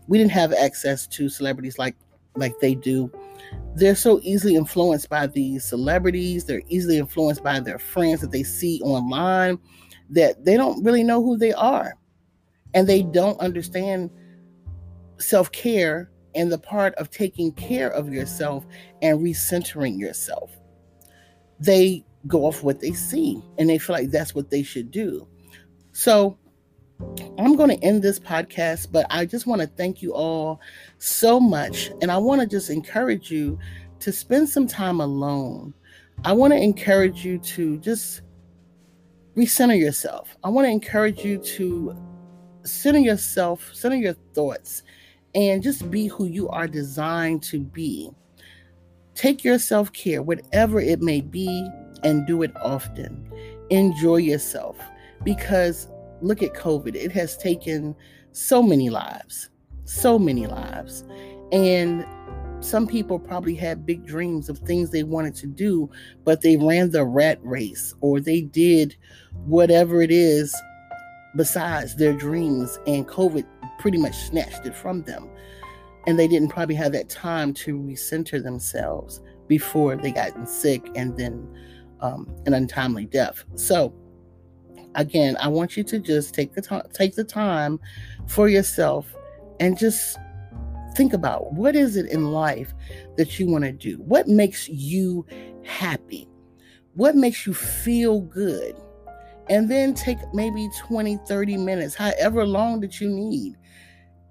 we 0.07 0.17
didn't 0.17 0.31
have 0.31 0.53
access 0.53 1.05
to 1.07 1.29
celebrities 1.29 1.77
like 1.77 1.95
like 2.39 2.59
they 2.59 2.75
do. 2.75 3.11
They're 3.75 3.95
so 3.95 4.19
easily 4.23 4.55
influenced 4.55 5.09
by 5.09 5.27
these 5.27 5.63
celebrities. 5.63 6.45
They're 6.45 6.63
easily 6.67 6.97
influenced 6.97 7.43
by 7.43 7.59
their 7.59 7.79
friends 7.79 8.21
that 8.21 8.31
they 8.31 8.43
see 8.43 8.81
online 8.81 9.59
that 10.09 10.43
they 10.43 10.57
don't 10.57 10.83
really 10.83 11.03
know 11.03 11.23
who 11.23 11.37
they 11.37 11.53
are 11.53 11.95
and 12.73 12.87
they 12.87 13.03
don't 13.03 13.39
understand 13.39 14.09
self 15.17 15.51
care 15.51 16.09
and 16.35 16.51
the 16.51 16.57
part 16.57 16.95
of 16.95 17.09
taking 17.11 17.51
care 17.53 17.89
of 17.89 18.11
yourself 18.11 18.65
and 19.01 19.19
recentering 19.19 19.99
yourself. 19.99 20.51
They 21.59 22.05
go 22.27 22.45
off 22.45 22.63
what 22.63 22.79
they 22.79 22.91
see 22.91 23.41
and 23.57 23.69
they 23.69 23.77
feel 23.77 23.95
like 23.95 24.11
that's 24.11 24.35
what 24.35 24.49
they 24.49 24.63
should 24.63 24.91
do. 24.91 25.27
So 25.91 26.37
I'm 27.37 27.55
going 27.55 27.69
to 27.69 27.83
end 27.83 28.03
this 28.03 28.19
podcast, 28.19 28.91
but 28.91 29.05
I 29.09 29.25
just 29.25 29.47
want 29.47 29.61
to 29.61 29.67
thank 29.67 30.01
you 30.01 30.13
all 30.13 30.59
so 30.97 31.39
much. 31.39 31.91
And 32.01 32.11
I 32.11 32.17
want 32.17 32.41
to 32.41 32.47
just 32.47 32.69
encourage 32.69 33.31
you 33.31 33.57
to 33.99 34.11
spend 34.11 34.49
some 34.49 34.67
time 34.67 34.99
alone. 34.99 35.73
I 36.25 36.33
want 36.33 36.53
to 36.53 36.59
encourage 36.61 37.23
you 37.23 37.37
to 37.39 37.77
just 37.77 38.21
recenter 39.37 39.79
yourself. 39.79 40.37
I 40.43 40.49
want 40.49 40.65
to 40.65 40.71
encourage 40.71 41.23
you 41.23 41.37
to 41.37 41.95
center 42.63 42.99
yourself, 42.99 43.69
center 43.73 43.95
your 43.95 44.15
thoughts, 44.33 44.83
and 45.33 45.63
just 45.63 45.89
be 45.89 46.07
who 46.07 46.25
you 46.25 46.49
are 46.49 46.67
designed 46.67 47.43
to 47.43 47.59
be. 47.59 48.11
Take 49.15 49.43
your 49.43 49.59
self 49.59 49.93
care, 49.93 50.21
whatever 50.21 50.79
it 50.79 51.01
may 51.01 51.21
be, 51.21 51.67
and 52.03 52.27
do 52.27 52.43
it 52.43 52.51
often. 52.57 53.31
Enjoy 53.69 54.17
yourself 54.17 54.77
because 55.23 55.87
look 56.21 56.43
at 56.43 56.53
COVID. 56.53 56.95
It 56.95 57.11
has 57.11 57.37
taken 57.37 57.95
so 58.31 58.61
many 58.61 58.89
lives, 58.89 59.49
so 59.85 60.19
many 60.19 60.47
lives. 60.47 61.03
And 61.51 62.05
some 62.61 62.87
people 62.87 63.19
probably 63.19 63.55
had 63.55 63.85
big 63.85 64.05
dreams 64.05 64.49
of 64.49 64.59
things 64.59 64.89
they 64.89 65.03
wanted 65.03 65.35
to 65.35 65.47
do, 65.47 65.89
but 66.25 66.41
they 66.41 66.57
ran 66.57 66.91
the 66.91 67.05
rat 67.05 67.39
race 67.41 67.95
or 68.01 68.19
they 68.19 68.41
did 68.41 68.95
whatever 69.45 70.01
it 70.01 70.11
is 70.11 70.55
besides 71.35 71.95
their 71.95 72.13
dreams, 72.13 72.79
and 72.87 73.07
COVID 73.07 73.45
pretty 73.79 73.97
much 73.97 74.15
snatched 74.15 74.65
it 74.65 74.75
from 74.75 75.03
them. 75.03 75.29
And 76.07 76.17
they 76.17 76.27
didn't 76.27 76.49
probably 76.49 76.75
have 76.75 76.91
that 76.93 77.09
time 77.09 77.53
to 77.55 77.77
recenter 77.77 78.41
themselves 78.41 79.21
before 79.47 79.95
they 79.95 80.11
got 80.11 80.49
sick 80.49 80.89
and 80.95 81.15
then 81.17 81.47
um, 82.01 82.27
an 82.45 82.53
untimely 82.53 83.05
death. 83.05 83.43
So, 83.55 83.93
again, 84.95 85.37
I 85.39 85.47
want 85.47 85.77
you 85.77 85.83
to 85.83 85.99
just 85.99 86.33
take 86.33 86.53
the 86.53 86.61
time, 86.61 86.83
take 86.93 87.15
the 87.15 87.23
time 87.23 87.79
for 88.27 88.49
yourself, 88.49 89.13
and 89.59 89.77
just 89.77 90.17
think 90.95 91.13
about 91.13 91.53
what 91.53 91.75
is 91.75 91.95
it 91.95 92.07
in 92.07 92.31
life 92.31 92.73
that 93.17 93.39
you 93.39 93.47
want 93.47 93.63
to 93.63 93.71
do? 93.71 93.95
What 93.97 94.27
makes 94.27 94.67
you 94.67 95.25
happy? 95.63 96.27
What 96.95 97.15
makes 97.15 97.45
you 97.45 97.53
feel 97.53 98.21
good? 98.21 98.75
And 99.49 99.69
then 99.69 99.93
take 99.93 100.17
maybe 100.33 100.69
20, 100.79 101.17
30 101.27 101.57
minutes, 101.57 101.95
however 101.95 102.45
long 102.45 102.81
that 102.81 103.01
you 103.01 103.09
need, 103.09 103.55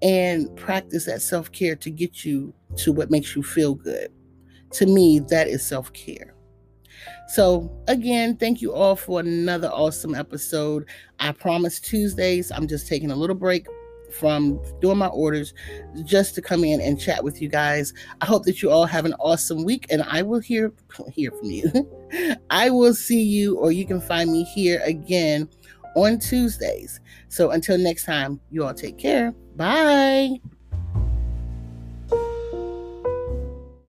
and 0.01 0.55
practice 0.55 1.05
that 1.05 1.21
self 1.21 1.51
care 1.51 1.75
to 1.77 1.89
get 1.89 2.23
you 2.23 2.53
to 2.77 2.91
what 2.91 3.11
makes 3.11 3.35
you 3.35 3.43
feel 3.43 3.75
good. 3.75 4.09
To 4.73 4.85
me, 4.85 5.19
that 5.19 5.47
is 5.47 5.65
self 5.65 5.91
care. 5.93 6.35
So, 7.27 7.71
again, 7.87 8.37
thank 8.37 8.61
you 8.61 8.73
all 8.73 8.95
for 8.95 9.19
another 9.19 9.69
awesome 9.69 10.15
episode. 10.15 10.85
I 11.19 11.31
promise 11.31 11.79
Tuesdays, 11.79 12.51
I'm 12.51 12.67
just 12.67 12.87
taking 12.87 13.11
a 13.11 13.15
little 13.15 13.35
break 13.35 13.67
from 14.11 14.59
doing 14.81 14.97
my 14.97 15.07
orders 15.07 15.53
just 16.03 16.35
to 16.35 16.41
come 16.41 16.63
in 16.63 16.81
and 16.81 16.99
chat 16.99 17.23
with 17.23 17.41
you 17.41 17.47
guys. 17.47 17.93
I 18.21 18.25
hope 18.25 18.43
that 18.45 18.61
you 18.61 18.71
all 18.71 18.85
have 18.85 19.05
an 19.05 19.13
awesome 19.19 19.63
week 19.63 19.85
and 19.89 20.03
I 20.03 20.21
will 20.21 20.39
hear 20.39 20.73
hear 21.13 21.31
from 21.31 21.51
you. 21.51 21.71
I 22.49 22.69
will 22.69 22.93
see 22.93 23.21
you 23.21 23.57
or 23.57 23.71
you 23.71 23.85
can 23.85 24.01
find 24.01 24.31
me 24.31 24.43
here 24.43 24.81
again 24.83 25.49
on 25.95 26.19
Tuesdays. 26.19 26.99
So 27.27 27.51
until 27.51 27.77
next 27.77 28.05
time, 28.05 28.39
you 28.49 28.63
all 28.63 28.73
take 28.73 28.97
care. 28.97 29.31
Bye. 29.55 30.39